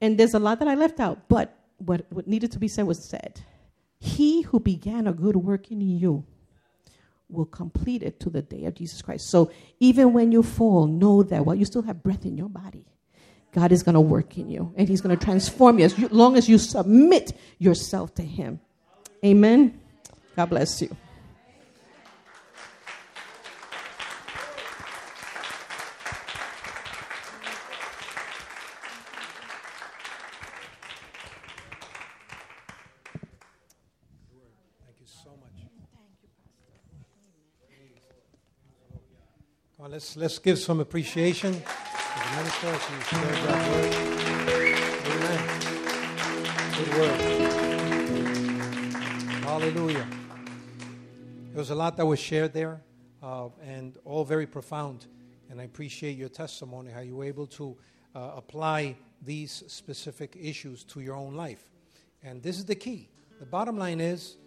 [0.00, 2.86] and there's a lot that I left out, but what, what needed to be said
[2.86, 3.40] was said.
[3.98, 6.24] He who began a good work in you
[7.28, 9.28] will complete it to the day of Jesus Christ.
[9.28, 9.50] So
[9.80, 12.84] even when you fall, know that while you still have breath in your body,
[13.54, 16.08] God is going to work in you and He's going to transform you as you,
[16.08, 18.60] long as you submit yourself to Him.
[19.24, 19.78] Amen.
[20.34, 20.88] God bless you.
[20.88, 20.98] Thank
[34.98, 35.50] you so much.
[39.90, 41.62] Let's, let's give some appreciation
[42.32, 43.92] that word.
[45.06, 45.40] Amen.
[46.76, 47.18] Good word.
[49.44, 50.06] Hallelujah.
[51.50, 52.80] There was a lot that was shared there,
[53.22, 55.06] uh, and all very profound.
[55.50, 57.76] And I appreciate your testimony, how you were able to
[58.14, 61.70] uh, apply these specific issues to your own life.
[62.22, 63.10] And this is the key.
[63.40, 64.38] The bottom line is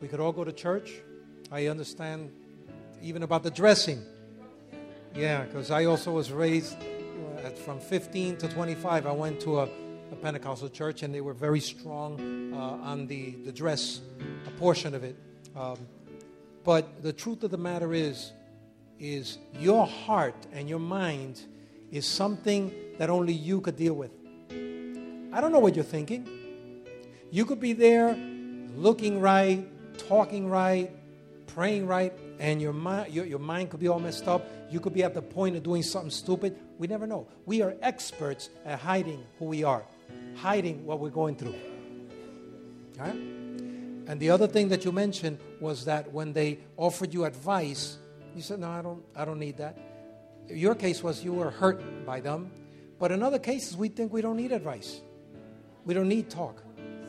[0.00, 0.92] we could all go to church.
[1.50, 2.30] I understand
[3.00, 4.04] even about the dressing.
[5.14, 6.76] Yeah, because I also was raised
[7.44, 11.32] at, from 15 to 25, I went to a, a Pentecostal church, and they were
[11.32, 14.00] very strong uh, on the, the dress,
[14.46, 15.16] a portion of it.
[15.56, 15.78] Um,
[16.64, 18.32] but the truth of the matter is,
[18.98, 21.40] is your heart and your mind
[21.90, 24.10] is something that only you could deal with.
[25.32, 26.28] I don't know what you're thinking.
[27.30, 28.14] You could be there
[28.76, 29.66] looking right,
[30.08, 30.90] talking right,
[31.46, 34.48] praying right, and your mind, your, your mind could be all messed up.
[34.70, 36.58] You could be at the point of doing something stupid.
[36.78, 37.28] We never know.
[37.44, 39.84] We are experts at hiding who we are,
[40.36, 41.54] hiding what we're going through.
[42.98, 43.14] Right?
[43.14, 47.98] And the other thing that you mentioned was that when they offered you advice,
[48.34, 49.04] you said, "No, I don't.
[49.14, 49.76] I don't need that."
[50.48, 52.50] Your case was you were hurt by them,
[52.98, 55.00] but in other cases, we think we don't need advice.
[55.84, 56.62] We don't need talk.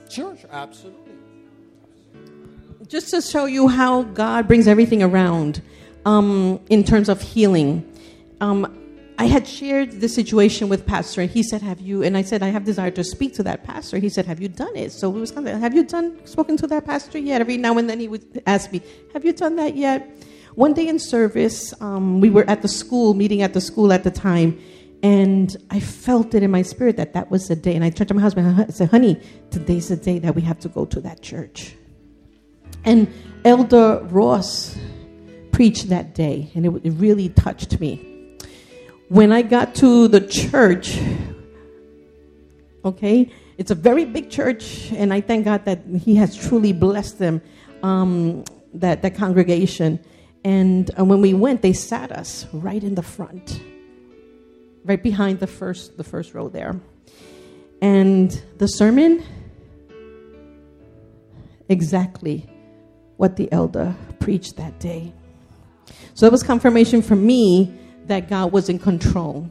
[0.09, 1.00] Sure, sure absolutely.
[2.91, 5.61] Just to show you how God brings everything around
[6.05, 7.89] um, in terms of healing.
[8.41, 8.67] Um,
[9.17, 12.43] I had shared this situation with pastor, and he said, "Have you?" And I said,
[12.43, 15.09] "I have desire to speak to that pastor." He said, "Have you done it?" So
[15.09, 17.89] we was kind of, "Have you done spoken to that pastor yet?" Every now and
[17.89, 18.81] then he would ask me,
[19.13, 20.13] "Have you done that yet?"
[20.55, 24.03] One day in service, um, we were at the school meeting at the school at
[24.03, 24.59] the time,
[25.01, 27.73] and I felt it in my spirit that that was the day.
[27.73, 28.65] And I turned to my husband.
[28.67, 29.17] I said, "Honey,
[29.49, 31.77] today's the day that we have to go to that church."
[32.83, 33.11] And
[33.45, 34.77] Elder Ross
[35.51, 38.11] preached that day, and it, it really touched me
[39.11, 40.97] when I got to the church,
[42.85, 47.19] okay, it's a very big church, and I thank God that He has truly blessed
[47.19, 47.41] them,
[47.83, 49.99] um, that, that congregation.
[50.45, 53.61] And uh, when we went, they sat us right in the front,
[54.85, 56.79] right behind the first, the first row there.
[57.81, 59.25] And the sermon,
[61.67, 62.47] exactly
[63.21, 65.13] what the elder preached that day.
[66.15, 67.71] So it was confirmation for me
[68.07, 69.47] that God was in control.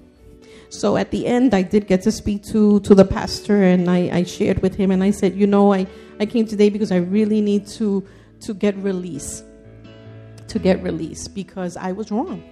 [0.70, 4.10] So at the end, I did get to speak to, to the pastor, and I,
[4.18, 5.86] I shared with him, and I said, You know, I,
[6.18, 8.04] I came today because I really need to,
[8.40, 9.44] to get release.
[10.48, 12.42] To get release because I was wrong.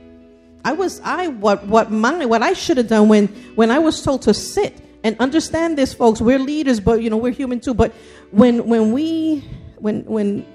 [0.64, 4.02] I was I what what my what I should have done when when I was
[4.02, 6.20] told to sit and understand this, folks.
[6.20, 7.74] We're leaders, but you know we're human too.
[7.74, 7.92] But
[8.30, 9.40] when when we
[9.78, 10.46] when when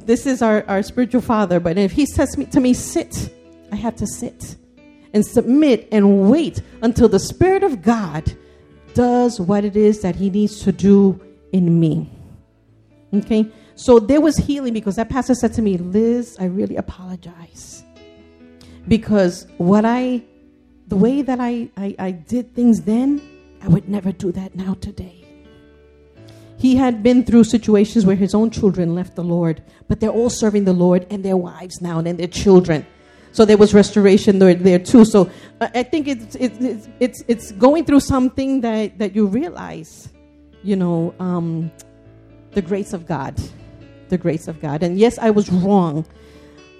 [0.00, 3.32] this is our, our spiritual father, but if he says me, to me, sit,
[3.70, 4.56] I have to sit
[5.14, 8.32] and submit and wait until the Spirit of God
[8.94, 11.20] does what it is that he needs to do
[11.52, 12.10] in me.
[13.14, 13.50] Okay?
[13.74, 17.84] So there was healing because that pastor said to me, Liz, I really apologize.
[18.88, 20.22] Because what I,
[20.88, 23.20] the way that I, I, I did things then,
[23.62, 25.21] I would never do that now today.
[26.62, 30.30] He had been through situations where his own children left the Lord, but they're all
[30.30, 32.86] serving the Lord and their wives now and their children.
[33.32, 35.04] So there was restoration there, there too.
[35.04, 35.28] So
[35.60, 40.08] uh, I think it's, it's, it's, it's going through something that, that you realize,
[40.62, 41.72] you know, um,
[42.52, 43.34] the grace of God.
[44.10, 44.84] The grace of God.
[44.84, 46.06] And yes, I was wrong.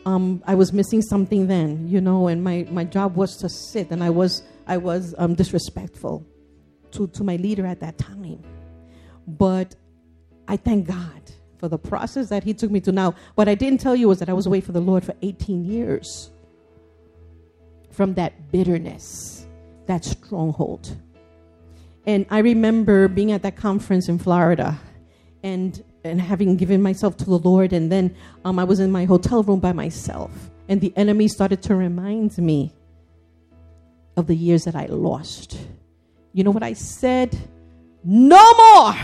[0.06, 3.90] Um, I was missing something then, you know, and my, my job was to sit,
[3.90, 6.24] and I was, I was um, disrespectful
[6.92, 8.44] to, to my leader at that time.
[9.26, 9.74] But
[10.48, 11.22] I thank God
[11.58, 13.14] for the process that He took me to now.
[13.34, 15.64] What I didn't tell you was that I was away for the Lord for 18
[15.64, 16.30] years
[17.90, 19.46] from that bitterness,
[19.86, 20.96] that stronghold.
[22.06, 24.80] And I remember being at that conference in Florida
[25.42, 27.72] and, and having given myself to the Lord.
[27.72, 30.30] And then um, I was in my hotel room by myself.
[30.68, 32.72] And the enemy started to remind me
[34.16, 35.58] of the years that I lost.
[36.32, 37.36] You know what I said?
[38.04, 38.94] No more.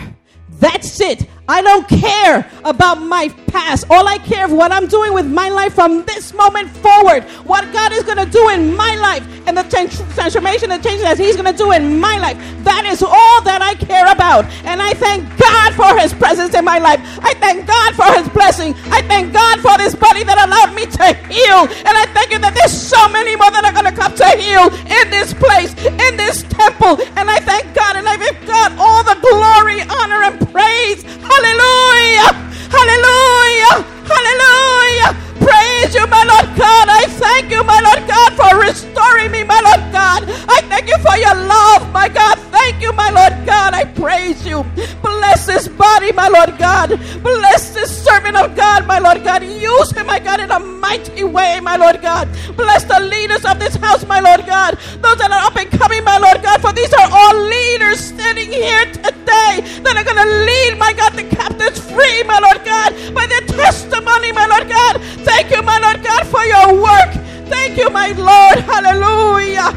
[0.50, 1.26] That's it.
[1.48, 3.86] I don't care about my past.
[3.90, 7.24] All I care of what I'm doing with my life from this moment forward.
[7.44, 11.18] What God is going to do in my life and the transformation and changes that
[11.18, 12.36] He's going to do in my life.
[12.64, 14.44] That is all that I care about.
[14.64, 17.00] And I thank God for His presence in my life.
[17.24, 18.74] I thank God for His blessing.
[18.92, 21.64] I thank God for this body that allowed me to heal.
[21.88, 24.28] And I thank you that there's so many more that are going to come to
[24.36, 27.00] heal in this place, in this temple.
[27.16, 31.02] And I thank God and I give God all the glory, honor, and praise.
[31.24, 32.47] Hallelujah!
[32.70, 33.84] Hallelujah!
[34.08, 35.27] Hallelujah!
[35.48, 36.86] Praise you, my Lord God.
[36.90, 40.24] I thank you, my Lord God, for restoring me, my Lord God.
[40.48, 42.38] I thank you for your love, my God.
[42.52, 43.72] Thank you, my Lord God.
[43.72, 44.62] I praise you.
[45.00, 46.90] Bless this body, my Lord God.
[47.22, 49.42] Bless this servant of God, my Lord God.
[49.42, 52.28] Use him, my God, in a mighty way, my Lord God.
[52.54, 54.76] Bless the leaders of this house, my Lord God.
[55.00, 58.52] Those that are up and coming, my Lord God, for these are all leaders standing
[58.52, 62.92] here today that are going to lead, my God, the captives free, my Lord God,
[63.14, 65.00] by their testimony, my Lord God.
[65.24, 67.12] Thank you, my Lord God, for your work.
[67.48, 68.58] Thank you, my Lord.
[68.64, 69.72] Hallelujah.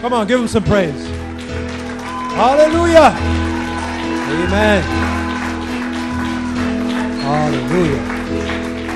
[0.00, 1.06] Come on, give him some praise.
[2.34, 3.14] Hallelujah.
[4.30, 4.82] Amen.
[7.20, 8.02] Hallelujah.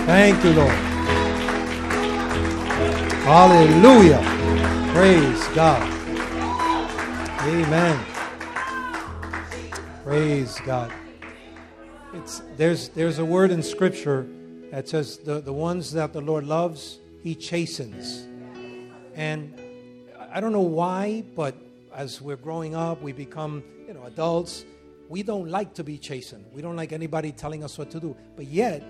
[0.07, 0.79] Thank you, Lord.
[3.25, 4.23] Hallelujah.
[4.93, 5.83] Praise God.
[7.43, 7.99] Amen.
[10.05, 10.93] Praise God.
[12.15, 14.27] It's, there's, there's a word in Scripture
[14.71, 18.27] that says, the, the ones that the Lord loves, He chastens.
[19.15, 19.59] And
[20.31, 21.55] I don't know why, but
[21.95, 24.65] as we're growing up, we become, you know, adults.
[25.09, 26.45] We don't like to be chastened.
[26.53, 28.17] We don't like anybody telling us what to do.
[28.37, 28.83] But yet,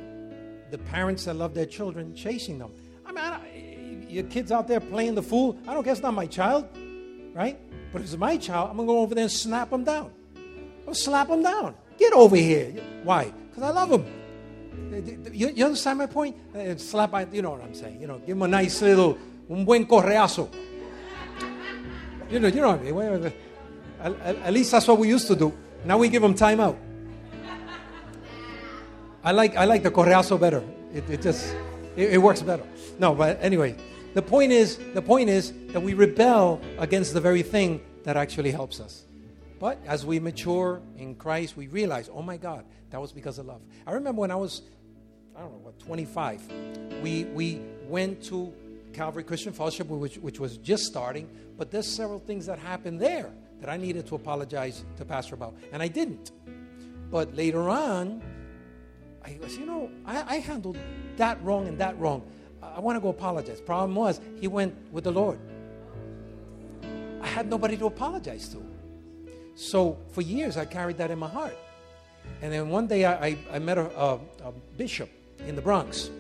[0.70, 2.72] the parents that love their children chasing them.
[3.04, 3.72] I mean, I
[4.12, 5.58] your kids out there playing the fool.
[5.66, 6.68] I don't guess not my child,
[7.34, 7.58] right?
[7.92, 10.12] But if it's my child, I'm gonna go over there and snap them down.
[10.86, 11.74] I'll slap them down.
[12.02, 12.72] Get over here.
[13.04, 13.32] Why?
[13.48, 14.04] Because I love them.
[15.32, 16.36] You, you, understand my point?
[16.52, 18.00] Uh, slap, you know what I'm saying.
[18.00, 19.16] You know, give them a nice little,
[19.48, 20.52] un buen correazo.
[22.28, 23.32] You know, you know what I mean.
[24.00, 25.56] At, at least that's what we used to do.
[25.84, 26.76] Now we give them time out.
[29.22, 30.64] I like, I like the correazo better.
[30.92, 31.54] It, it just,
[31.94, 32.64] it, it works better.
[32.98, 33.76] No, but anyway,
[34.14, 38.50] the point is, the point is that we rebel against the very thing that actually
[38.50, 39.04] helps us.
[39.62, 43.46] But as we mature in Christ, we realize, oh my God, that was because of
[43.46, 43.60] love.
[43.86, 44.62] I remember when I was,
[45.36, 48.52] I don't know, what, 25, we, we went to
[48.92, 53.30] Calvary Christian Fellowship, which, which was just starting, but there's several things that happened there
[53.60, 56.32] that I needed to apologize to Pastor about, and I didn't.
[57.08, 58.20] But later on,
[59.24, 60.76] I was, you know, I, I handled
[61.18, 62.28] that wrong and that wrong.
[62.60, 63.60] I, I want to go apologize.
[63.60, 65.38] Problem was, he went with the Lord.
[67.20, 68.71] I had nobody to apologize to.
[69.62, 71.56] So for years, I carried that in my heart.
[72.42, 75.08] And then one day I, I, I met a, a, a bishop
[75.46, 76.10] in the Bronx.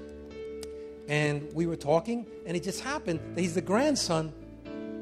[1.08, 4.32] And we were talking, and it just happened that he's the grandson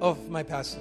[0.00, 0.80] of my pastor.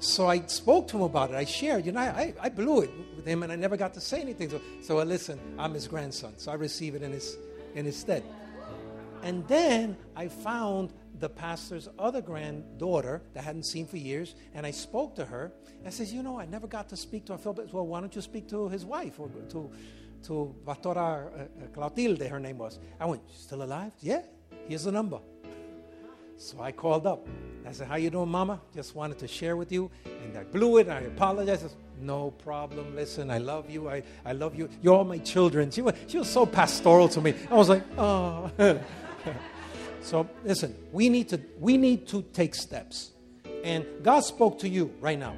[0.00, 1.36] So I spoke to him about it.
[1.36, 4.00] I shared, you know, I, I blew it with him and I never got to
[4.00, 4.50] say anything.
[4.50, 6.34] So, so I listen, I'm his grandson.
[6.36, 7.36] So I receive it in his,
[7.76, 8.24] in his stead.
[9.22, 14.64] And then I found the pastor's other granddaughter that I hadn't seen for years, and
[14.66, 15.52] I spoke to her.
[15.86, 17.38] I says, you know, I never got to speak to her.
[17.38, 19.70] I well, why don't you speak to his wife or to,
[20.24, 22.78] to Pastora uh, Clotilde, her name was.
[22.98, 23.92] I went, She's still alive?
[24.00, 24.22] Yeah,
[24.66, 25.20] here's the number.
[26.36, 27.26] So I called up.
[27.66, 28.60] I said, how you doing, mama?
[28.72, 29.90] Just wanted to share with you.
[30.04, 30.88] And I blew it.
[30.88, 31.64] I apologize.
[31.64, 32.94] I said, no problem.
[32.94, 33.88] Listen, I love you.
[33.88, 34.68] I, I love you.
[34.80, 35.70] You're all my children.
[35.72, 37.34] She was, she was so pastoral to me.
[37.50, 38.50] I was like, oh.
[40.00, 43.12] so listen, we need to we need to take steps.
[43.64, 45.34] And God spoke to you right now.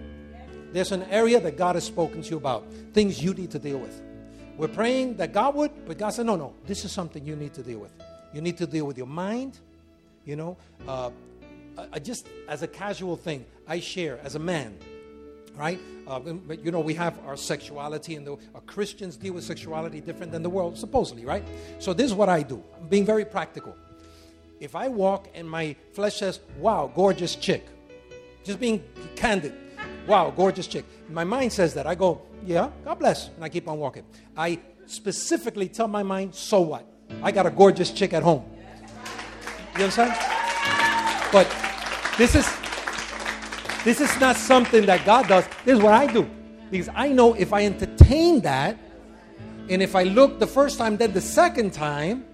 [0.73, 3.79] There's an area that God has spoken to you about, things you need to deal
[3.79, 4.01] with.
[4.57, 7.55] We're praying that God would, but God said, no, no, this is something you need
[7.55, 7.93] to deal with.
[8.33, 9.59] You need to deal with your mind,
[10.25, 10.57] you know.
[10.87, 11.11] Uh,
[11.93, 14.77] I just as a casual thing, I share as a man,
[15.57, 15.81] right?
[16.07, 18.37] Uh, but you know, we have our sexuality, and the
[18.67, 21.45] Christians deal with sexuality different than the world, supposedly, right?
[21.79, 22.63] So this is what I do.
[22.81, 23.75] I'm being very practical.
[24.61, 27.65] If I walk and my flesh says, "Wow, gorgeous chick,"
[28.45, 28.85] just being
[29.17, 29.55] candid,
[30.07, 31.87] "Wow, gorgeous chick," my mind says that.
[31.87, 34.05] I go, "Yeah, God bless," and I keep on walking.
[34.37, 36.85] I specifically tell my mind, "So what?
[37.23, 38.45] I got a gorgeous chick at home."
[39.77, 40.13] You understand?
[41.33, 41.49] But
[42.19, 42.47] this is
[43.83, 45.47] this is not something that God does.
[45.65, 46.29] This is what I do.
[46.71, 48.77] Because I know if I entertain that,
[49.71, 52.27] and if I look the first time, then the second time,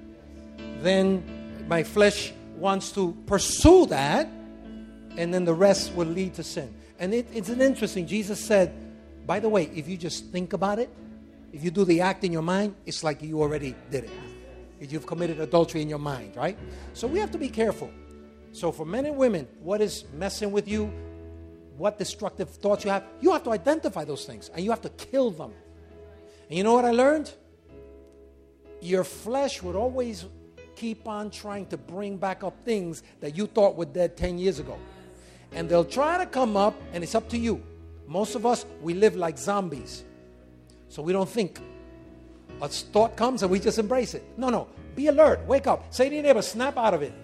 [0.82, 1.22] then
[1.66, 4.28] my flesh wants to pursue that,
[5.16, 6.74] and then the rest will lead to sin.
[6.98, 8.06] And it, it's an interesting.
[8.06, 8.74] Jesus said,
[9.26, 10.88] by the way, if you just think about it,
[11.52, 14.10] if you do the act in your mind, it's like you already did it.
[14.78, 16.58] You've committed adultery in your mind, right?
[16.92, 17.90] So we have to be careful.
[18.52, 20.92] So for men and women, what is messing with you?
[21.76, 23.04] What destructive thoughts you have?
[23.20, 25.52] You have to identify those things and you have to kill them.
[26.48, 27.32] And you know what I learned?
[28.80, 30.26] Your flesh would always
[30.76, 34.58] keep on trying to bring back up things that you thought were dead 10 years
[34.58, 34.78] ago.
[35.52, 37.62] And they'll try to come up, and it's up to you.
[38.06, 40.04] Most of us, we live like zombies.
[40.88, 41.60] So we don't think.
[42.62, 44.24] A thought comes and we just embrace it.
[44.36, 44.68] No, no.
[44.94, 45.46] Be alert.
[45.46, 45.92] Wake up.
[45.92, 47.12] Say to your neighbor, snap out of it.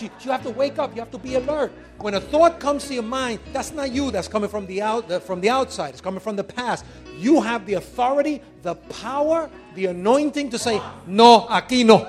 [0.00, 0.92] You, you have to wake up.
[0.96, 1.70] You have to be alert.
[1.98, 4.10] When a thought comes to your mind, that's not you.
[4.10, 5.90] That's coming from the out from the outside.
[5.90, 6.84] It's coming from the past.
[7.18, 12.06] You have the authority, the power, the anointing to say, "No, aquí no."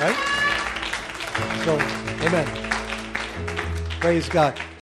[0.00, 0.16] Right?
[1.64, 1.78] So,
[2.26, 2.46] amen.
[4.00, 4.58] Praise God.